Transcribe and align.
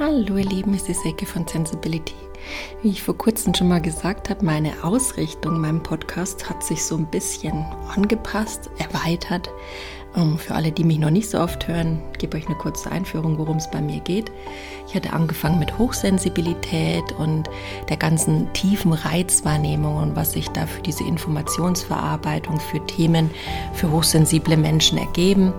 Hallo 0.00 0.38
ihr 0.38 0.44
Lieben, 0.44 0.74
es 0.74 0.88
ist 0.88 1.06
Ecke 1.06 1.24
von 1.24 1.46
Sensibility. 1.46 2.16
Wie 2.82 2.90
ich 2.90 3.00
vor 3.00 3.16
kurzem 3.16 3.54
schon 3.54 3.68
mal 3.68 3.80
gesagt 3.80 4.28
habe, 4.28 4.44
meine 4.44 4.72
Ausrichtung, 4.82 5.60
mein 5.60 5.84
Podcast 5.84 6.50
hat 6.50 6.64
sich 6.64 6.84
so 6.84 6.96
ein 6.96 7.06
bisschen 7.06 7.64
angepasst, 7.94 8.70
erweitert. 8.78 9.48
Ähm, 10.16 10.36
für 10.36 10.56
alle, 10.56 10.72
die 10.72 10.82
mich 10.82 10.98
noch 10.98 11.10
nicht 11.10 11.30
so 11.30 11.38
oft 11.38 11.68
hören, 11.68 12.02
gebe 12.18 12.36
euch 12.36 12.46
eine 12.46 12.56
kurze 12.56 12.90
Einführung, 12.90 13.38
worum 13.38 13.58
es 13.58 13.70
bei 13.70 13.80
mir 13.80 14.00
geht. 14.00 14.32
Ich 14.88 14.96
hatte 14.96 15.12
angefangen 15.12 15.60
mit 15.60 15.78
Hochsensibilität 15.78 17.12
und 17.12 17.48
der 17.88 17.96
ganzen 17.96 18.52
tiefen 18.52 18.94
Reizwahrnehmung 18.94 19.96
und 19.98 20.16
was 20.16 20.32
sich 20.32 20.48
da 20.48 20.66
für 20.66 20.82
diese 20.82 21.04
Informationsverarbeitung 21.04 22.58
für 22.58 22.84
Themen 22.86 23.30
für 23.74 23.92
hochsensible 23.92 24.56
Menschen 24.56 24.98
ergeben. 24.98 25.52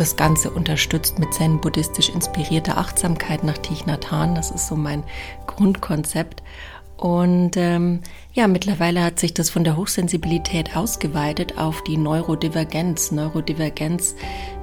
Das 0.00 0.16
Ganze 0.16 0.50
unterstützt 0.50 1.18
mit 1.18 1.34
zen-buddhistisch 1.34 2.08
inspirierter 2.08 2.78
Achtsamkeit 2.78 3.44
nach 3.44 3.58
Thich 3.58 3.84
Nhat 3.84 4.10
Hanh. 4.10 4.34
Das 4.34 4.50
ist 4.50 4.66
so 4.66 4.74
mein 4.74 5.04
Grundkonzept. 5.46 6.42
Und 6.96 7.58
ähm, 7.58 8.00
ja, 8.32 8.48
mittlerweile 8.48 9.04
hat 9.04 9.20
sich 9.20 9.34
das 9.34 9.50
von 9.50 9.62
der 9.62 9.76
Hochsensibilität 9.76 10.74
ausgeweitet 10.74 11.58
auf 11.58 11.84
die 11.84 11.98
Neurodivergenz. 11.98 13.10
Neurodivergenz 13.10 14.16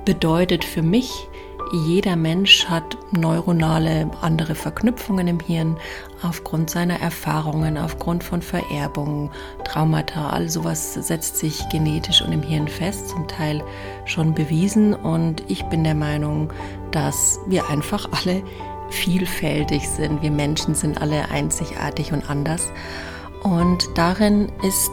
bedeutet 0.05 0.65
für 0.65 0.81
mich, 0.81 1.27
jeder 1.71 2.15
Mensch 2.15 2.65
hat 2.65 2.97
neuronale 3.11 4.09
andere 4.21 4.55
Verknüpfungen 4.55 5.27
im 5.27 5.39
Hirn 5.39 5.77
aufgrund 6.23 6.69
seiner 6.69 6.99
Erfahrungen, 6.99 7.77
aufgrund 7.77 8.23
von 8.23 8.41
Vererbungen, 8.41 9.29
Traumata, 9.63 10.29
all 10.29 10.49
sowas 10.49 10.93
setzt 10.93 11.37
sich 11.37 11.67
genetisch 11.69 12.21
und 12.21 12.31
im 12.31 12.41
Hirn 12.41 12.67
fest, 12.67 13.09
zum 13.09 13.27
Teil 13.27 13.63
schon 14.05 14.33
bewiesen. 14.33 14.93
Und 14.93 15.43
ich 15.47 15.63
bin 15.65 15.83
der 15.83 15.95
Meinung, 15.95 16.51
dass 16.91 17.39
wir 17.47 17.69
einfach 17.69 18.07
alle 18.11 18.43
vielfältig 18.89 19.87
sind. 19.87 20.21
Wir 20.21 20.31
Menschen 20.31 20.75
sind 20.75 21.01
alle 21.01 21.29
einzigartig 21.29 22.13
und 22.13 22.29
anders. 22.29 22.71
Und 23.43 23.89
darin 23.95 24.51
ist 24.63 24.91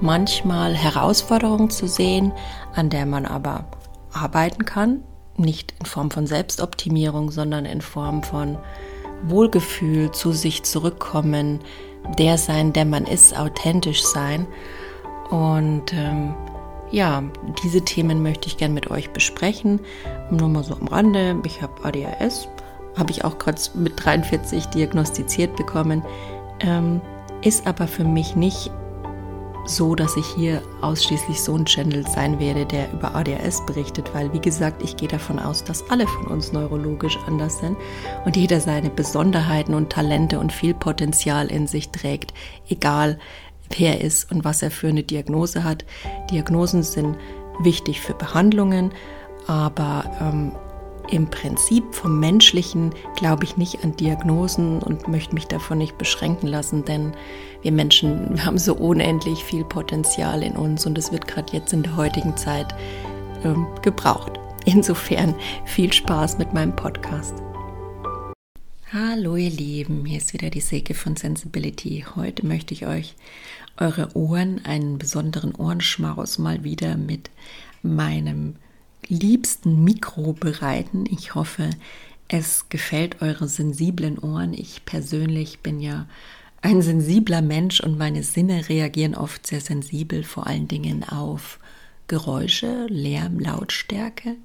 manchmal 0.00 0.74
Herausforderung 0.74 1.70
zu 1.70 1.86
sehen, 1.86 2.32
an 2.74 2.90
der 2.90 3.06
man 3.06 3.24
aber 3.24 3.64
arbeiten 4.12 4.64
kann, 4.64 5.02
nicht 5.36 5.74
in 5.78 5.86
Form 5.86 6.10
von 6.10 6.26
Selbstoptimierung, 6.26 7.30
sondern 7.30 7.64
in 7.64 7.80
Form 7.80 8.22
von 8.22 8.58
Wohlgefühl, 9.24 10.10
zu 10.10 10.32
sich 10.32 10.62
zurückkommen, 10.62 11.60
der 12.18 12.38
sein, 12.38 12.72
der 12.72 12.84
man 12.84 13.04
ist, 13.04 13.36
authentisch 13.36 14.02
sein. 14.02 14.46
Und 15.30 15.92
ähm, 15.92 16.34
ja, 16.90 17.22
diese 17.62 17.82
Themen 17.82 18.22
möchte 18.22 18.48
ich 18.48 18.56
gerne 18.56 18.74
mit 18.74 18.90
euch 18.90 19.10
besprechen. 19.10 19.80
Nur 20.30 20.48
mal 20.48 20.64
so 20.64 20.74
am 20.74 20.88
Rande. 20.88 21.36
Ich 21.46 21.62
habe 21.62 21.72
ADHS, 21.84 22.48
habe 22.96 23.10
ich 23.10 23.24
auch 23.24 23.38
gerade 23.38 23.58
mit 23.74 23.92
43 23.96 24.66
diagnostiziert 24.66 25.56
bekommen. 25.56 26.02
Ähm, 26.60 27.00
ist 27.42 27.66
aber 27.66 27.88
für 27.88 28.04
mich 28.04 28.36
nicht 28.36 28.70
so, 29.64 29.94
dass 29.94 30.16
ich 30.16 30.26
hier 30.26 30.62
ausschließlich 30.80 31.40
so 31.40 31.54
ein 31.56 31.64
Channel 31.64 32.06
sein 32.06 32.38
werde, 32.40 32.66
der 32.66 32.92
über 32.92 33.14
ADHS 33.14 33.64
berichtet, 33.66 34.12
weil 34.12 34.32
wie 34.32 34.40
gesagt, 34.40 34.82
ich 34.82 34.96
gehe 34.96 35.08
davon 35.08 35.38
aus, 35.38 35.62
dass 35.62 35.88
alle 35.90 36.06
von 36.06 36.26
uns 36.26 36.52
neurologisch 36.52 37.18
anders 37.26 37.58
sind 37.58 37.76
und 38.24 38.36
jeder 38.36 38.60
seine 38.60 38.90
Besonderheiten 38.90 39.74
und 39.74 39.90
Talente 39.90 40.38
und 40.38 40.52
viel 40.52 40.74
Potenzial 40.74 41.48
in 41.48 41.66
sich 41.66 41.90
trägt, 41.90 42.34
egal 42.68 43.18
wer 43.76 43.98
er 43.98 44.00
ist 44.00 44.30
und 44.30 44.44
was 44.44 44.62
er 44.62 44.70
für 44.70 44.88
eine 44.88 45.02
Diagnose 45.02 45.64
hat. 45.64 45.84
Diagnosen 46.30 46.82
sind 46.82 47.16
wichtig 47.60 48.00
für 48.00 48.14
Behandlungen, 48.14 48.92
aber 49.46 50.10
ähm, 50.20 50.52
im 51.10 51.26
Prinzip 51.28 51.94
vom 51.94 52.20
Menschlichen 52.20 52.94
glaube 53.16 53.44
ich 53.44 53.56
nicht 53.56 53.82
an 53.84 53.96
Diagnosen 53.96 54.78
und 54.80 55.08
möchte 55.08 55.34
mich 55.34 55.46
davon 55.46 55.78
nicht 55.78 55.98
beschränken 55.98 56.46
lassen, 56.46 56.84
denn 56.84 57.12
wir 57.62 57.72
Menschen 57.72 58.30
wir 58.36 58.44
haben 58.44 58.58
so 58.58 58.74
unendlich 58.74 59.42
viel 59.44 59.64
Potenzial 59.64 60.42
in 60.42 60.56
uns 60.56 60.86
und 60.86 60.96
es 60.98 61.12
wird 61.12 61.26
gerade 61.26 61.52
jetzt 61.52 61.72
in 61.72 61.82
der 61.82 61.96
heutigen 61.96 62.36
Zeit 62.36 62.74
ähm, 63.44 63.66
gebraucht. 63.82 64.32
Insofern 64.64 65.34
viel 65.64 65.92
Spaß 65.92 66.38
mit 66.38 66.52
meinem 66.52 66.76
Podcast. 66.76 67.34
Hallo 68.92 69.36
ihr 69.36 69.50
Lieben, 69.50 70.04
hier 70.04 70.18
ist 70.18 70.34
wieder 70.34 70.50
die 70.50 70.60
Säge 70.60 70.94
von 70.94 71.16
Sensibility. 71.16 72.04
Heute 72.14 72.46
möchte 72.46 72.74
ich 72.74 72.86
euch 72.86 73.16
eure 73.78 74.14
Ohren, 74.14 74.64
einen 74.64 74.98
besonderen 74.98 75.54
Ohrenschmaus 75.54 76.38
mal 76.38 76.62
wieder 76.62 76.96
mit 76.96 77.30
meinem 77.82 78.56
liebsten 79.08 79.84
Mikro 79.84 80.32
bereiten. 80.32 81.04
Ich 81.10 81.34
hoffe, 81.34 81.70
es 82.28 82.68
gefällt 82.68 83.20
eure 83.20 83.48
sensiblen 83.48 84.18
Ohren. 84.18 84.54
Ich 84.54 84.84
persönlich 84.84 85.60
bin 85.60 85.80
ja 85.80 86.06
ein 86.62 86.80
sensibler 86.80 87.42
Mensch 87.42 87.80
und 87.80 87.98
meine 87.98 88.22
Sinne 88.22 88.68
reagieren 88.68 89.14
oft 89.14 89.46
sehr 89.46 89.60
sensibel, 89.60 90.22
vor 90.22 90.46
allen 90.46 90.68
Dingen 90.68 91.04
auf 91.04 91.58
Geräusche, 92.08 92.86
Lärm, 92.88 93.38
Lautstärke, 93.40 94.36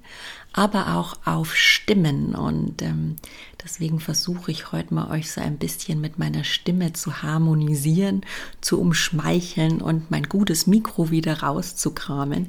aber 0.52 0.96
auch 0.96 1.18
auf 1.26 1.54
Stimmen. 1.54 2.34
Und 2.34 2.82
ähm, 2.82 3.16
deswegen 3.62 4.00
versuche 4.00 4.50
ich 4.50 4.72
heute 4.72 4.94
mal 4.94 5.10
euch 5.10 5.30
so 5.30 5.40
ein 5.40 5.58
bisschen 5.58 6.00
mit 6.00 6.18
meiner 6.18 6.44
Stimme 6.44 6.92
zu 6.92 7.22
harmonisieren, 7.22 8.22
zu 8.60 8.80
umschmeicheln 8.80 9.80
und 9.80 10.10
mein 10.10 10.24
gutes 10.24 10.66
Mikro 10.66 11.10
wieder 11.10 11.42
rauszukramen 11.42 12.48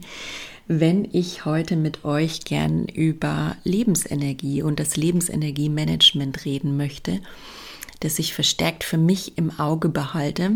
wenn 0.72 1.09
ich 1.12 1.46
heute 1.46 1.75
mit 1.75 2.06
euch 2.06 2.41
gern 2.41 2.85
über 2.85 3.57
Lebensenergie 3.63 4.62
und 4.62 4.80
das 4.80 4.96
Lebensenergiemanagement 4.96 6.46
reden 6.46 6.78
möchte, 6.78 7.22
das 8.02 8.19
ich 8.19 8.35
verstärkt 8.35 8.84
für 8.84 9.00
mich 9.00 9.35
im 9.35 9.59
Auge 9.59 9.90
behalte, 9.90 10.52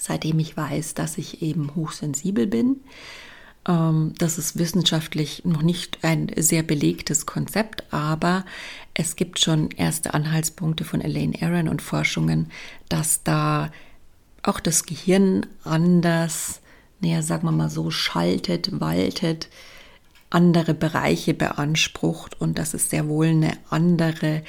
seitdem 0.00 0.40
ich 0.40 0.56
weiß, 0.56 0.94
dass 0.94 1.18
ich 1.18 1.40
eben 1.40 1.76
hochsensibel 1.76 2.48
bin. 2.48 2.80
Ähm, 3.68 4.12
das 4.18 4.38
ist 4.38 4.58
wissenschaftlich 4.58 5.44
noch 5.44 5.62
nicht 5.62 6.00
ein 6.02 6.28
sehr 6.36 6.64
belegtes 6.64 7.24
Konzept, 7.24 7.84
aber 7.92 8.44
es 8.92 9.14
gibt 9.14 9.38
schon 9.38 9.70
erste 9.70 10.14
Anhaltspunkte 10.14 10.82
von 10.82 11.00
Elaine 11.00 11.40
Aaron 11.40 11.68
und 11.68 11.80
Forschungen, 11.80 12.50
dass 12.88 13.22
da 13.22 13.70
auch 14.42 14.58
das 14.58 14.84
Gehirn 14.84 15.46
anders 15.62 16.61
naja, 17.02 17.20
sagen 17.20 17.46
wir 17.46 17.52
mal 17.52 17.68
so, 17.68 17.90
schaltet, 17.90 18.80
waltet, 18.80 19.48
andere 20.30 20.72
Bereiche 20.72 21.34
beansprucht 21.34 22.40
und 22.40 22.58
das 22.58 22.74
ist 22.74 22.90
sehr 22.90 23.08
wohl 23.08 23.26
eine 23.26 23.58
andere 23.70 24.42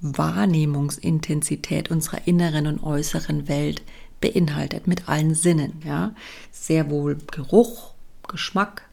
Wahrnehmungsintensität 0.00 1.90
unserer 1.90 2.26
inneren 2.26 2.66
und 2.66 2.82
äußeren 2.82 3.46
Welt 3.46 3.82
beinhaltet, 4.20 4.86
mit 4.86 5.08
allen 5.08 5.34
Sinnen. 5.34 5.82
Ja? 5.84 6.14
Sehr 6.50 6.90
wohl 6.90 7.18
Geruch, 7.30 7.92
Geschmack, 8.26 8.88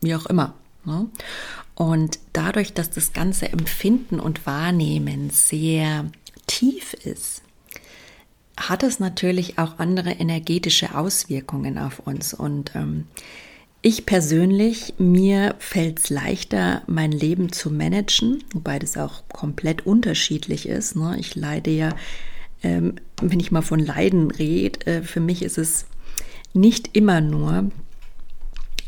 wie 0.00 0.14
auch 0.14 0.26
immer. 0.26 0.54
Ne? 0.84 1.08
Und 1.74 2.20
dadurch, 2.32 2.72
dass 2.72 2.90
das 2.90 3.12
ganze 3.12 3.50
Empfinden 3.50 4.20
und 4.20 4.46
Wahrnehmen 4.46 5.30
sehr 5.30 6.06
tief 6.46 6.94
ist, 6.94 7.42
hat 8.56 8.82
es 8.82 9.00
natürlich 9.00 9.58
auch 9.58 9.78
andere 9.78 10.12
energetische 10.12 10.94
Auswirkungen 10.94 11.78
auf 11.78 12.00
uns. 12.00 12.34
Und 12.34 12.74
ähm, 12.74 13.06
ich 13.82 14.06
persönlich, 14.06 14.94
mir 14.98 15.56
fällt 15.58 15.98
es 15.98 16.10
leichter, 16.10 16.82
mein 16.86 17.12
Leben 17.12 17.52
zu 17.52 17.70
managen, 17.70 18.42
wobei 18.52 18.78
das 18.78 18.96
auch 18.96 19.28
komplett 19.28 19.86
unterschiedlich 19.86 20.68
ist. 20.68 20.96
Ne? 20.96 21.16
Ich 21.18 21.34
leide 21.34 21.70
ja, 21.70 21.90
ähm, 22.62 22.94
wenn 23.20 23.40
ich 23.40 23.50
mal 23.52 23.62
von 23.62 23.80
Leiden 23.80 24.30
rede, 24.30 24.86
äh, 24.86 25.02
für 25.02 25.20
mich 25.20 25.42
ist 25.42 25.58
es 25.58 25.86
nicht 26.54 26.96
immer 26.96 27.20
nur 27.20 27.70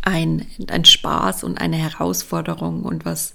ein, 0.07 0.47
ein 0.69 0.85
Spaß 0.85 1.43
und 1.43 1.59
eine 1.59 1.77
Herausforderung 1.77 2.85
und 2.85 3.05
was, 3.05 3.35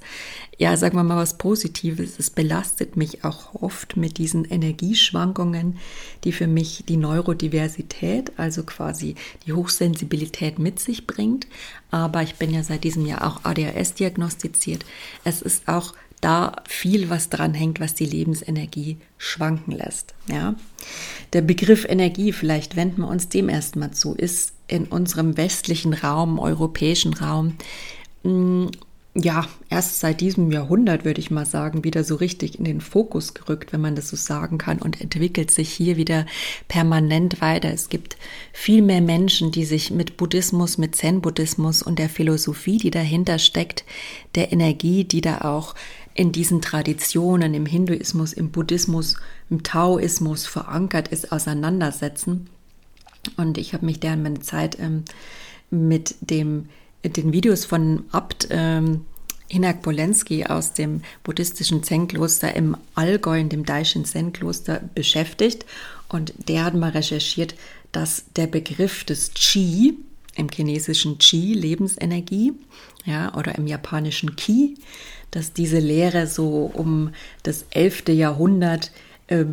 ja, 0.57 0.77
sagen 0.77 0.95
wir 0.95 1.03
mal 1.03 1.17
was 1.17 1.37
Positives. 1.37 2.17
Es 2.17 2.29
belastet 2.29 2.95
mich 2.95 3.25
auch 3.25 3.53
oft 3.55 3.97
mit 3.97 4.17
diesen 4.17 4.45
Energieschwankungen, 4.45 5.79
die 6.23 6.31
für 6.31 6.47
mich 6.47 6.85
die 6.87 6.95
Neurodiversität, 6.95 8.31
also 8.37 8.63
quasi 8.63 9.15
die 9.45 9.51
Hochsensibilität 9.51 10.59
mit 10.59 10.79
sich 10.79 11.07
bringt. 11.07 11.45
Aber 11.91 12.23
ich 12.23 12.35
bin 12.35 12.51
ja 12.51 12.63
seit 12.63 12.85
diesem 12.85 13.05
Jahr 13.05 13.27
auch 13.27 13.43
ADHS 13.43 13.95
diagnostiziert. 13.95 14.85
Es 15.25 15.41
ist 15.41 15.67
auch 15.67 15.93
da 16.21 16.55
viel 16.67 17.09
was 17.09 17.29
dran 17.29 17.53
hängt, 17.53 17.79
was 17.79 17.95
die 17.95 18.05
Lebensenergie 18.05 18.97
schwanken 19.17 19.71
lässt. 19.71 20.13
Ja? 20.27 20.55
Der 21.33 21.41
Begriff 21.41 21.85
Energie, 21.85 22.31
vielleicht 22.31 22.75
wenden 22.75 23.01
wir 23.01 23.07
uns 23.07 23.29
dem 23.29 23.49
erstmal 23.49 23.91
zu, 23.91 24.13
ist 24.13 24.53
in 24.67 24.85
unserem 24.85 25.35
westlichen 25.35 25.93
Raum, 25.93 26.39
europäischen 26.39 27.13
Raum, 27.13 27.55
mm, 28.23 28.67
ja, 29.13 29.45
erst 29.69 29.99
seit 29.99 30.21
diesem 30.21 30.51
Jahrhundert, 30.53 31.03
würde 31.03 31.19
ich 31.19 31.31
mal 31.31 31.45
sagen, 31.45 31.83
wieder 31.83 32.05
so 32.05 32.15
richtig 32.15 32.57
in 32.57 32.63
den 32.63 32.79
Fokus 32.79 33.33
gerückt, 33.33 33.73
wenn 33.73 33.81
man 33.81 33.95
das 33.95 34.07
so 34.07 34.15
sagen 34.15 34.57
kann, 34.57 34.81
und 34.81 35.01
entwickelt 35.01 35.51
sich 35.51 35.69
hier 35.69 35.97
wieder 35.97 36.25
permanent 36.69 37.41
weiter. 37.41 37.73
Es 37.73 37.89
gibt 37.89 38.15
viel 38.53 38.81
mehr 38.81 39.01
Menschen, 39.01 39.51
die 39.51 39.65
sich 39.65 39.91
mit 39.91 40.15
Buddhismus, 40.15 40.77
mit 40.77 40.95
Zen-Buddhismus 40.95 41.83
und 41.83 41.99
der 41.99 42.07
Philosophie, 42.07 42.77
die 42.77 42.91
dahinter 42.91 43.37
steckt, 43.37 43.83
der 44.35 44.53
Energie, 44.53 45.03
die 45.03 45.19
da 45.19 45.41
auch 45.41 45.75
in 46.13 46.31
diesen 46.31 46.61
Traditionen, 46.61 47.53
im 47.53 47.65
Hinduismus, 47.65 48.33
im 48.33 48.51
Buddhismus, 48.51 49.15
im 49.49 49.63
Taoismus 49.63 50.45
verankert 50.45 51.07
ist, 51.07 51.31
auseinandersetzen. 51.31 52.49
Und 53.37 53.57
ich 53.57 53.73
habe 53.73 53.85
mich 53.85 53.99
deren 53.99 54.23
meine 54.23 54.39
Zeit 54.39 54.79
ähm, 54.79 55.03
mit 55.69 56.15
dem, 56.21 56.69
den 57.03 57.33
Videos 57.33 57.65
von 57.65 58.03
Abt 58.11 58.47
ähm, 58.49 59.05
Hinak 59.51 59.81
Bolensky 59.81 60.45
aus 60.45 60.73
dem 60.73 61.01
buddhistischen 61.23 61.83
Zen-Kloster 61.83 62.55
im 62.55 62.77
Allgäu, 62.95 63.37
in 63.37 63.49
dem 63.49 63.65
Daishin 63.65 64.05
Zen-Kloster, 64.05 64.81
beschäftigt. 64.95 65.65
Und 66.07 66.33
der 66.47 66.63
hat 66.63 66.73
mal 66.73 66.91
recherchiert, 66.91 67.55
dass 67.91 68.25
der 68.35 68.47
Begriff 68.47 69.03
des 69.03 69.33
Qi, 69.33 69.97
im 70.35 70.49
chinesischen 70.49 71.17
Qi, 71.17 71.53
Lebensenergie, 71.53 72.53
ja, 73.05 73.35
oder 73.35 73.55
im 73.55 73.67
japanischen 73.67 74.37
Ki, 74.37 74.77
dass 75.31 75.53
diese 75.53 75.79
Lehre 75.79 76.27
so 76.27 76.69
um 76.73 77.11
das 77.43 77.65
11. 77.71 78.09
Jahrhundert 78.09 78.91
äh, 79.27 79.45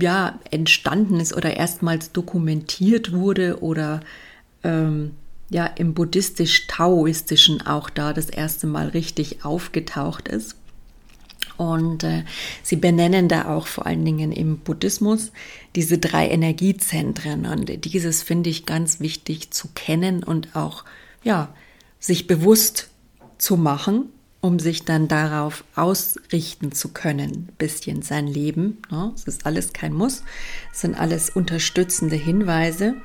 ja, 0.00 0.38
entstanden 0.50 1.18
ist 1.18 1.34
oder 1.34 1.56
erstmals 1.56 2.12
dokumentiert 2.12 3.12
wurde 3.12 3.62
oder 3.62 4.00
ähm, 4.62 5.12
ja 5.48 5.66
im 5.66 5.94
buddhistisch-taoistischen 5.94 7.66
auch 7.66 7.90
da 7.90 8.12
das 8.12 8.30
erste 8.30 8.66
Mal 8.66 8.88
richtig 8.88 9.44
aufgetaucht 9.44 10.28
ist. 10.28 10.56
Und 11.56 12.02
äh, 12.02 12.24
sie 12.62 12.76
benennen 12.76 13.28
da 13.28 13.48
auch 13.48 13.66
vor 13.66 13.86
allen 13.86 14.04
Dingen 14.04 14.32
im 14.32 14.58
Buddhismus 14.58 15.32
diese 15.76 15.98
drei 15.98 16.28
Energiezentren. 16.28 17.46
Und 17.46 17.84
dieses 17.84 18.22
finde 18.22 18.50
ich 18.50 18.66
ganz 18.66 19.00
wichtig 19.00 19.50
zu 19.50 19.68
kennen 19.74 20.24
und 20.24 20.56
auch 20.56 20.84
ja, 21.22 21.54
sich 22.00 22.26
bewusst 22.26 22.90
zu 23.38 23.56
machen, 23.56 24.06
um 24.42 24.58
sich 24.58 24.84
dann 24.84 25.08
darauf 25.08 25.64
ausrichten 25.74 26.72
zu 26.72 26.90
können, 26.90 27.48
bisschen 27.56 28.02
sein 28.02 28.26
Leben. 28.26 28.82
Ne? 28.90 29.12
Es 29.14 29.24
ist 29.24 29.46
alles 29.46 29.72
kein 29.72 29.94
Muss, 29.94 30.22
es 30.72 30.82
sind 30.82 30.94
alles 30.94 31.30
unterstützende 31.30 32.16
Hinweise 32.16 32.96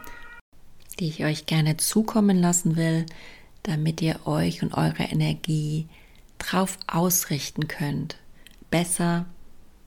die 1.00 1.08
ich 1.08 1.24
euch 1.24 1.46
gerne 1.46 1.78
zukommen 1.78 2.38
lassen 2.38 2.76
will, 2.76 3.06
damit 3.64 4.02
ihr 4.02 4.26
euch 4.26 4.64
und 4.64 4.74
eure 4.74 5.04
Energie 5.04 5.88
drauf 6.40 6.78
ausrichten 6.88 7.68
könnt. 7.68 8.18
Besser 8.72 9.26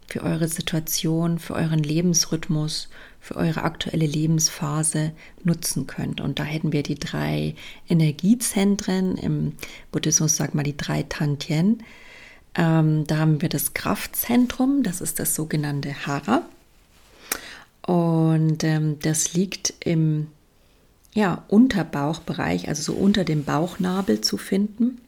für 0.08 0.22
eure 0.22 0.48
Situation, 0.48 1.38
für 1.38 1.54
euren 1.54 1.82
Lebensrhythmus, 1.82 2.88
für 3.20 3.36
eure 3.36 3.62
aktuelle 3.62 4.06
Lebensphase 4.06 5.12
nutzen 5.44 5.86
könnt. 5.86 6.20
Und 6.20 6.38
da 6.38 6.44
hätten 6.44 6.72
wir 6.72 6.82
die 6.82 6.98
drei 6.98 7.54
Energiezentren, 7.88 9.16
im 9.16 9.52
Buddhismus 9.92 10.36
sagt 10.36 10.54
man 10.54 10.64
die 10.64 10.76
drei 10.76 11.02
Tantien. 11.04 11.82
Ähm, 12.54 13.06
da 13.06 13.18
haben 13.18 13.42
wir 13.42 13.48
das 13.48 13.74
Kraftzentrum, 13.74 14.82
das 14.82 15.00
ist 15.00 15.18
das 15.18 15.34
sogenannte 15.34 16.06
Hara. 16.06 16.42
Und 17.82 18.64
ähm, 18.64 18.98
das 19.00 19.34
liegt 19.34 19.74
im 19.80 20.28
ja, 21.12 21.44
Unterbauchbereich, 21.48 22.68
also 22.68 22.92
so 22.92 22.98
unter 22.98 23.24
dem 23.24 23.44
Bauchnabel 23.44 24.20
zu 24.20 24.36
finden. 24.36 25.00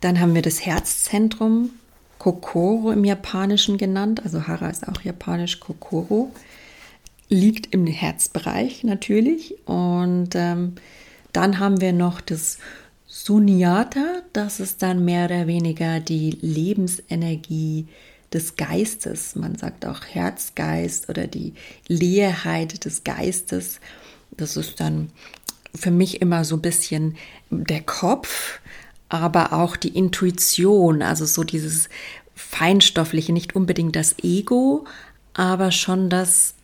Dann 0.00 0.20
haben 0.20 0.34
wir 0.34 0.42
das 0.42 0.64
Herzzentrum, 0.64 1.70
Kokoro 2.18 2.90
im 2.90 3.04
Japanischen 3.04 3.78
genannt, 3.78 4.22
also 4.24 4.46
Hara 4.46 4.68
ist 4.68 4.88
auch 4.88 5.02
japanisch 5.02 5.60
Kokoro, 5.60 6.32
liegt 7.28 7.74
im 7.74 7.86
Herzbereich 7.86 8.84
natürlich. 8.84 9.56
Und 9.66 10.30
ähm, 10.34 10.74
dann 11.32 11.58
haben 11.58 11.80
wir 11.80 11.92
noch 11.92 12.20
das 12.20 12.58
Sunyata, 13.06 14.22
das 14.32 14.60
ist 14.60 14.82
dann 14.82 15.04
mehr 15.04 15.26
oder 15.26 15.46
weniger 15.46 16.00
die 16.00 16.30
Lebensenergie 16.40 17.86
des 18.32 18.56
Geistes. 18.56 19.34
Man 19.34 19.56
sagt 19.56 19.86
auch 19.86 20.04
Herzgeist 20.04 21.08
oder 21.08 21.26
die 21.26 21.54
Leerheit 21.86 22.84
des 22.84 23.04
Geistes. 23.04 23.80
Das 24.36 24.56
ist 24.56 24.80
dann 24.80 25.10
für 25.74 25.90
mich 25.90 26.20
immer 26.20 26.44
so 26.44 26.56
ein 26.56 26.62
bisschen 26.62 27.16
der 27.50 27.82
Kopf, 27.82 28.60
aber 29.08 29.52
auch 29.52 29.76
die 29.76 29.96
Intuition, 29.96 31.02
also 31.02 31.24
so 31.24 31.44
dieses 31.44 31.88
Feinstoffliche, 32.34 33.32
nicht 33.32 33.56
unbedingt 33.56 33.96
das 33.96 34.16
Ego, 34.22 34.84
aber 35.32 35.72
schon 35.72 36.10
das, 36.10 36.54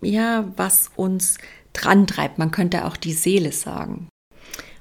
ja, 0.00 0.52
was 0.56 0.90
uns 0.96 1.38
dran 1.72 2.06
treibt. 2.06 2.38
Man 2.38 2.50
könnte 2.50 2.84
auch 2.84 2.96
die 2.96 3.12
Seele 3.12 3.52
sagen. 3.52 4.08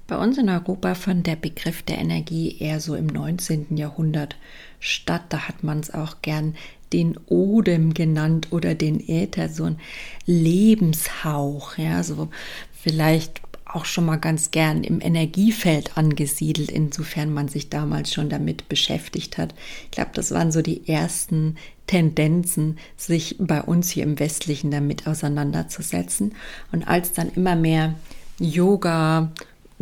Bei 0.07 0.17
uns 0.17 0.37
in 0.37 0.49
Europa 0.49 0.93
fand 0.93 1.25
der 1.25 1.35
Begriff 1.35 1.81
der 1.81 1.97
Energie 1.97 2.57
eher 2.59 2.79
so 2.79 2.95
im 2.95 3.07
19. 3.07 3.75
Jahrhundert 3.75 4.35
statt. 4.79 5.23
Da 5.29 5.47
hat 5.47 5.63
man 5.63 5.79
es 5.79 5.91
auch 5.91 6.21
gern 6.21 6.55
den 6.93 7.17
Odem 7.27 7.93
genannt 7.95 8.49
oder 8.51 8.75
den 8.75 8.99
Äther, 8.99 9.49
so 9.49 9.63
ein 9.65 9.79
Lebenshauch, 10.27 11.77
ja, 11.77 12.03
so 12.03 12.29
vielleicht 12.71 13.41
auch 13.65 13.85
schon 13.85 14.05
mal 14.05 14.17
ganz 14.17 14.51
gern 14.51 14.83
im 14.83 15.01
Energiefeld 15.01 15.97
angesiedelt, 15.97 16.71
insofern 16.71 17.33
man 17.33 17.47
sich 17.47 17.69
damals 17.69 18.13
schon 18.13 18.29
damit 18.29 18.69
beschäftigt 18.69 19.37
hat. 19.37 19.53
Ich 19.85 19.91
glaube, 19.91 20.11
das 20.13 20.31
waren 20.31 20.51
so 20.51 20.61
die 20.61 20.87
ersten 20.87 21.57
Tendenzen, 21.87 22.77
sich 22.97 23.35
bei 23.39 23.61
uns 23.61 23.89
hier 23.89 24.03
im 24.03 24.19
Westlichen 24.19 24.71
damit 24.71 25.07
auseinanderzusetzen. 25.07 26.33
Und 26.71 26.87
als 26.87 27.11
dann 27.11 27.31
immer 27.35 27.55
mehr 27.55 27.95
Yoga, 28.39 29.31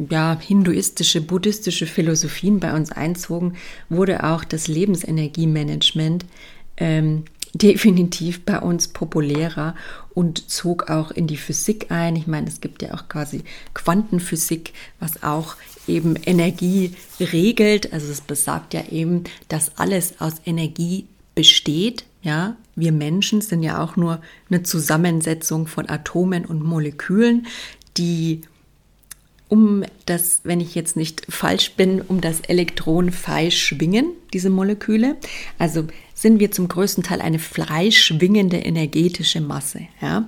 ja, 0.09 0.37
hinduistische, 0.39 1.21
buddhistische 1.21 1.85
Philosophien 1.85 2.59
bei 2.59 2.73
uns 2.73 2.91
einzogen, 2.91 3.55
wurde 3.89 4.23
auch 4.23 4.43
das 4.43 4.67
Lebensenergiemanagement 4.67 6.25
ähm, 6.77 7.25
definitiv 7.53 8.45
bei 8.45 8.59
uns 8.59 8.87
populärer 8.87 9.75
und 10.15 10.49
zog 10.49 10.89
auch 10.89 11.11
in 11.11 11.27
die 11.27 11.37
Physik 11.37 11.91
ein. 11.91 12.15
Ich 12.15 12.25
meine, 12.25 12.47
es 12.47 12.61
gibt 12.61 12.81
ja 12.81 12.95
auch 12.95 13.07
quasi 13.09 13.43
Quantenphysik, 13.75 14.73
was 14.99 15.21
auch 15.21 15.55
eben 15.87 16.15
Energie 16.15 16.95
regelt. 17.19 17.93
Also 17.93 18.11
es 18.11 18.21
besagt 18.21 18.73
ja 18.73 18.83
eben, 18.89 19.25
dass 19.49 19.77
alles 19.77 20.19
aus 20.19 20.33
Energie 20.45 21.05
besteht. 21.35 22.05
Ja, 22.21 22.55
wir 22.75 22.91
Menschen 22.91 23.41
sind 23.41 23.63
ja 23.63 23.83
auch 23.83 23.95
nur 23.95 24.21
eine 24.49 24.63
Zusammensetzung 24.63 25.67
von 25.67 25.89
Atomen 25.89 26.45
und 26.45 26.63
Molekülen, 26.63 27.47
die 27.97 28.41
um 29.49 29.83
das, 30.07 30.41
wenn 30.43 30.59
ich 30.61 30.73
jetzt 30.73 30.95
nicht 30.95 31.27
falsch 31.29 31.73
bin, 31.73 32.01
um 32.01 32.21
das 32.21 32.39
Elektron 32.39 33.11
frei 33.11 33.51
schwingen, 33.51 34.07
diese 34.33 34.49
Moleküle. 34.49 35.15
Also 35.59 35.85
sind 36.15 36.39
wir 36.39 36.51
zum 36.51 36.67
größten 36.67 37.03
Teil 37.03 37.21
eine 37.21 37.37
frei 37.37 37.91
schwingende 37.91 38.57
energetische 38.57 39.41
Masse, 39.41 39.81
ja, 40.01 40.27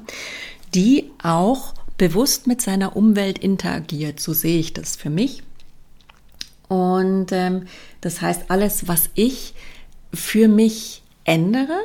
die 0.76 1.10
auch 1.24 1.74
bewusst 1.98 2.46
mit 2.46 2.62
seiner 2.62 2.96
Umwelt 2.96 3.40
interagiert. 3.40 4.20
So 4.20 4.34
sehe 4.34 4.60
ich 4.60 4.74
das 4.74 4.96
für 4.96 5.10
mich. 5.10 5.42
Und 6.68 7.32
ähm, 7.32 7.66
das 8.02 8.22
heißt, 8.22 8.50
alles, 8.50 8.88
was 8.88 9.10
ich 9.16 9.56
für 10.16 10.48
mich 10.48 11.04
ändere, 11.24 11.78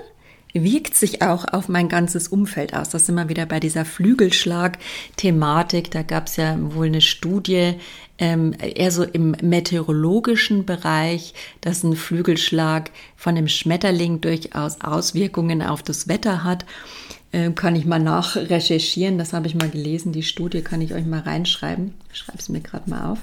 wirkt 0.53 0.97
sich 0.97 1.23
auch 1.23 1.45
auf 1.53 1.69
mein 1.69 1.89
ganzes 1.89 2.29
Umfeld 2.29 2.75
aus. 2.75 2.89
Das 2.89 3.07
sind 3.07 3.15
wir 3.15 3.29
wieder 3.29 3.47
bei 3.47 3.61
dieser 3.61 3.85
Flügelschlag-Thematik. 3.85 5.91
Da 5.91 6.03
gab 6.03 6.27
es 6.27 6.37
ja 6.37 6.57
wohl 6.75 6.87
eine 6.87 7.01
Studie, 7.01 7.75
ähm, 8.19 8.55
eher 8.59 8.91
so 8.91 9.05
im 9.05 9.37
meteorologischen 9.43 10.67
Bereich, 10.67 11.35
dass 11.61 11.85
ein 11.85 11.97
Flügelschlag 11.97 12.91
von 13.17 13.35
dem 13.35 13.49
Schmetterling 13.49 14.21
durchaus 14.21 14.81
Auswirkungen 14.81 15.63
auf 15.63 15.83
das 15.83 16.09
Wetter 16.09 16.45
hat. 16.45 16.65
Ähm, 17.33 17.55
kann 17.55 17.77
ich 17.77 17.87
mal 17.87 18.01
nachrecherchieren. 18.01 19.19
Das 19.19 19.33
habe 19.33 19.47
ich 19.47 19.55
mal 19.55 19.71
gelesen. 19.71 20.13
Die 20.13 20.25
Studie 20.25 20.63
kann 20.63 20.81
ich 20.81 20.95
euch 20.95 21.07
mal 21.07 21.21
reinschreiben. 21.21 21.95
Ich 22.13 22.19
schreibe 22.19 22.39
es 22.39 22.49
mir 22.49 22.61
gerade 22.61 22.91
mal 22.91 23.13
auf. 23.13 23.19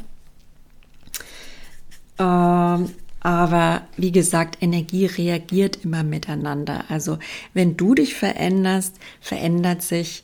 Ähm, 2.19 2.89
aber 3.19 3.87
wie 3.97 4.11
gesagt, 4.11 4.57
Energie 4.61 5.05
reagiert 5.05 5.83
immer 5.83 6.03
miteinander. 6.03 6.85
Also 6.89 7.19
wenn 7.53 7.77
du 7.77 7.95
dich 7.95 8.15
veränderst, 8.15 8.95
verändert 9.21 9.81
sich 9.81 10.23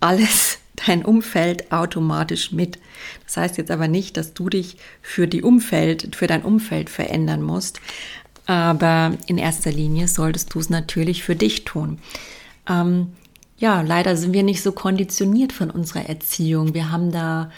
alles, 0.00 0.58
dein 0.86 1.04
Umfeld 1.04 1.72
automatisch 1.72 2.52
mit. 2.52 2.78
Das 3.26 3.36
heißt 3.36 3.58
jetzt 3.58 3.70
aber 3.70 3.88
nicht, 3.88 4.16
dass 4.16 4.32
du 4.32 4.48
dich 4.48 4.76
für 5.02 5.28
die 5.28 5.42
Umfeld, 5.42 6.16
für 6.16 6.26
dein 6.26 6.42
Umfeld 6.42 6.88
verändern 6.88 7.42
musst. 7.42 7.80
Aber 8.46 9.16
in 9.26 9.36
erster 9.36 9.70
Linie 9.70 10.08
solltest 10.08 10.54
du 10.54 10.60
es 10.60 10.70
natürlich 10.70 11.22
für 11.22 11.36
dich 11.36 11.64
tun. 11.64 11.98
Ähm, 12.68 13.12
ja, 13.58 13.82
leider 13.82 14.16
sind 14.16 14.32
wir 14.32 14.42
nicht 14.42 14.62
so 14.62 14.72
konditioniert 14.72 15.52
von 15.52 15.70
unserer 15.70 16.08
Erziehung. 16.08 16.72
Wir 16.72 16.90
haben 16.90 17.12
da 17.12 17.50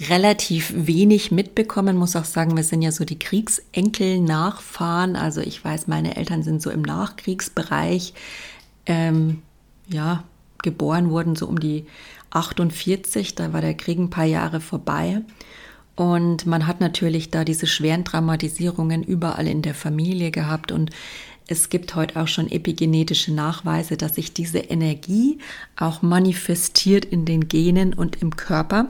relativ 0.00 0.72
wenig 0.74 1.30
mitbekommen. 1.30 1.96
Muss 1.96 2.16
auch 2.16 2.24
sagen, 2.24 2.56
wir 2.56 2.64
sind 2.64 2.82
ja 2.82 2.90
so 2.92 3.04
die 3.04 3.18
Kriegsenkel-Nachfahren. 3.18 5.16
Also 5.16 5.40
ich 5.40 5.64
weiß, 5.64 5.86
meine 5.86 6.16
Eltern 6.16 6.42
sind 6.42 6.60
so 6.62 6.70
im 6.70 6.82
Nachkriegsbereich, 6.82 8.14
ähm, 8.86 9.42
ja, 9.88 10.24
geboren 10.62 11.10
wurden, 11.10 11.36
so 11.36 11.46
um 11.46 11.60
die 11.60 11.86
48. 12.30 13.34
Da 13.34 13.52
war 13.52 13.60
der 13.60 13.74
Krieg 13.74 13.98
ein 13.98 14.10
paar 14.10 14.24
Jahre 14.24 14.60
vorbei. 14.60 15.22
Und 15.94 16.46
man 16.46 16.66
hat 16.66 16.80
natürlich 16.80 17.30
da 17.30 17.44
diese 17.44 17.68
schweren 17.68 18.04
Traumatisierungen 18.04 19.04
überall 19.04 19.46
in 19.46 19.62
der 19.62 19.74
Familie 19.74 20.32
gehabt 20.32 20.72
und 20.72 20.90
es 21.46 21.68
gibt 21.68 21.94
heute 21.94 22.20
auch 22.20 22.26
schon 22.26 22.50
epigenetische 22.50 23.32
Nachweise, 23.32 23.98
dass 23.98 24.14
sich 24.14 24.32
diese 24.32 24.58
Energie 24.58 25.38
auch 25.76 26.00
manifestiert 26.00 27.04
in 27.04 27.26
den 27.26 27.48
Genen 27.48 27.92
und 27.92 28.22
im 28.22 28.34
Körper. 28.34 28.88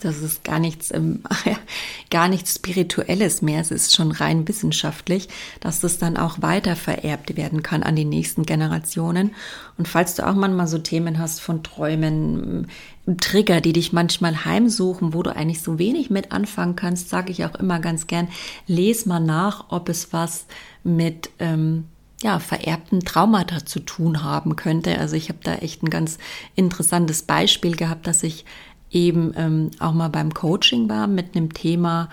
Das 0.00 0.18
ist 0.18 0.44
gar 0.44 0.58
nichts, 0.58 0.92
ähm, 0.92 1.22
gar 2.10 2.28
nichts 2.28 2.54
Spirituelles 2.56 3.42
mehr. 3.42 3.60
Es 3.60 3.70
ist 3.70 3.94
schon 3.94 4.12
rein 4.12 4.46
wissenschaftlich, 4.48 5.28
dass 5.60 5.80
das 5.80 5.98
dann 5.98 6.16
auch 6.16 6.42
weiter 6.42 6.76
vererbt 6.76 7.36
werden 7.36 7.62
kann 7.62 7.82
an 7.82 7.96
die 7.96 8.04
nächsten 8.04 8.44
Generationen. 8.44 9.34
Und 9.76 9.88
falls 9.88 10.14
du 10.14 10.26
auch 10.26 10.34
manchmal 10.34 10.68
so 10.68 10.78
Themen 10.78 11.18
hast 11.18 11.40
von 11.40 11.62
Träumen, 11.62 12.68
Trigger, 13.16 13.60
die 13.60 13.72
dich 13.72 13.92
manchmal 13.92 14.44
heimsuchen, 14.44 15.14
wo 15.14 15.22
du 15.22 15.34
eigentlich 15.34 15.62
so 15.62 15.78
wenig 15.78 16.10
mit 16.10 16.32
anfangen 16.32 16.76
kannst, 16.76 17.08
sage 17.08 17.32
ich 17.32 17.44
auch 17.44 17.54
immer 17.54 17.80
ganz 17.80 18.06
gern, 18.06 18.28
les 18.66 19.06
mal 19.06 19.20
nach, 19.20 19.66
ob 19.70 19.88
es 19.88 20.12
was 20.12 20.46
mit 20.84 21.30
ähm, 21.38 21.84
ja, 22.22 22.40
vererbten 22.40 23.00
Traumata 23.00 23.64
zu 23.64 23.80
tun 23.80 24.24
haben 24.24 24.56
könnte. 24.56 24.98
Also 24.98 25.14
ich 25.14 25.28
habe 25.28 25.38
da 25.42 25.54
echt 25.56 25.82
ein 25.82 25.90
ganz 25.90 26.18
interessantes 26.56 27.22
Beispiel 27.22 27.76
gehabt, 27.76 28.06
dass 28.06 28.22
ich 28.22 28.44
eben 28.90 29.32
ähm, 29.36 29.70
auch 29.78 29.92
mal 29.92 30.08
beim 30.08 30.32
Coaching 30.32 30.88
war 30.88 31.06
mit 31.06 31.36
einem 31.36 31.52
Thema, 31.52 32.08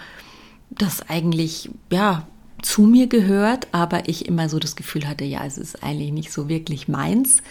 das 0.70 1.10
eigentlich 1.10 1.70
ja 1.92 2.28
zu 2.62 2.84
mir 2.84 3.08
gehört, 3.08 3.68
aber 3.72 4.10
ich 4.10 4.28
immer 4.28 4.50
so 4.50 4.60
das 4.60 4.76
Gefühl 4.76 5.08
hatte, 5.08 5.24
ja, 5.24 5.46
es 5.46 5.58
ist 5.58 5.84
eigentlich 5.84 6.12
nicht 6.12 6.32
so 6.32 6.50
wirklich 6.50 6.88
meins. 6.88 7.44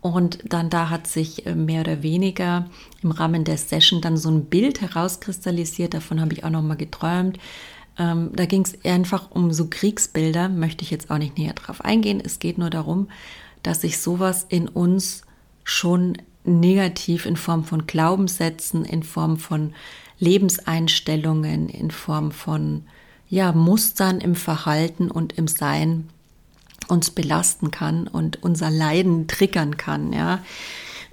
Und 0.00 0.40
dann 0.44 0.70
da 0.70 0.90
hat 0.90 1.06
sich 1.06 1.46
äh, 1.46 1.54
mehr 1.54 1.80
oder 1.80 2.02
weniger 2.02 2.66
im 3.02 3.10
Rahmen 3.10 3.44
der 3.44 3.56
Session 3.56 4.00
dann 4.00 4.16
so 4.16 4.30
ein 4.30 4.44
Bild 4.44 4.80
herauskristallisiert. 4.80 5.94
Davon 5.94 6.20
habe 6.20 6.32
ich 6.32 6.44
auch 6.44 6.50
noch 6.50 6.62
mal 6.62 6.76
geträumt. 6.76 7.38
Ähm, 7.98 8.30
da 8.34 8.46
ging 8.46 8.62
es 8.62 8.84
einfach 8.84 9.30
um 9.30 9.52
so 9.52 9.66
Kriegsbilder. 9.68 10.48
Möchte 10.48 10.84
ich 10.84 10.90
jetzt 10.90 11.10
auch 11.10 11.18
nicht 11.18 11.38
näher 11.38 11.54
drauf 11.54 11.84
eingehen. 11.84 12.20
Es 12.24 12.38
geht 12.38 12.58
nur 12.58 12.70
darum, 12.70 13.08
dass 13.62 13.80
sich 13.80 13.98
sowas 13.98 14.46
in 14.48 14.68
uns 14.68 15.22
schon 15.64 16.18
negativ 16.46 17.26
in 17.26 17.36
Form 17.36 17.64
von 17.64 17.86
Glaubenssätzen, 17.86 18.84
in 18.84 19.02
Form 19.02 19.36
von 19.38 19.74
Lebenseinstellungen, 20.18 21.68
in 21.68 21.90
Form 21.90 22.30
von 22.30 22.84
ja, 23.28 23.52
Mustern 23.52 24.20
im 24.20 24.34
Verhalten 24.34 25.10
und 25.10 25.32
im 25.34 25.48
Sein 25.48 26.08
uns 26.88 27.10
belasten 27.10 27.70
kann 27.70 28.06
und 28.06 28.42
unser 28.42 28.70
Leiden 28.70 29.26
triggern 29.26 29.76
kann, 29.76 30.12
ja. 30.12 30.44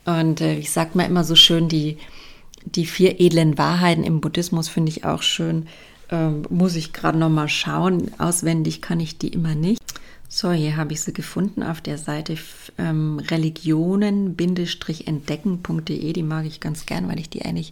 Und 0.05 0.41
äh, 0.41 0.57
ich 0.57 0.71
sage 0.71 0.91
mal 0.93 1.05
immer 1.05 1.23
so 1.23 1.35
schön, 1.35 1.69
die, 1.69 1.97
die 2.65 2.85
vier 2.85 3.19
edlen 3.19 3.57
Wahrheiten 3.57 4.03
im 4.03 4.21
Buddhismus 4.21 4.69
finde 4.69 4.91
ich 4.91 5.05
auch 5.05 5.21
schön. 5.21 5.67
Ähm, 6.09 6.43
muss 6.49 6.75
ich 6.75 6.93
gerade 6.93 7.17
noch 7.17 7.29
mal 7.29 7.47
schauen. 7.47 8.11
Auswendig 8.19 8.81
kann 8.81 8.99
ich 8.99 9.17
die 9.17 9.29
immer 9.29 9.55
nicht. 9.55 9.81
So, 10.35 10.51
hier 10.51 10.77
habe 10.77 10.93
ich 10.93 11.01
sie 11.01 11.13
gefunden 11.13 11.61
auf 11.61 11.79
der 11.79 11.99
Seite 11.99 12.35
ähm, 12.79 13.19
religionen-entdecken.de. 13.19 16.11
Die 16.11 16.23
mag 16.23 16.47
ich 16.47 16.59
ganz 16.59 16.87
gern, 16.87 17.07
weil 17.07 17.19
ich 17.19 17.29
die 17.29 17.45
eigentlich 17.45 17.71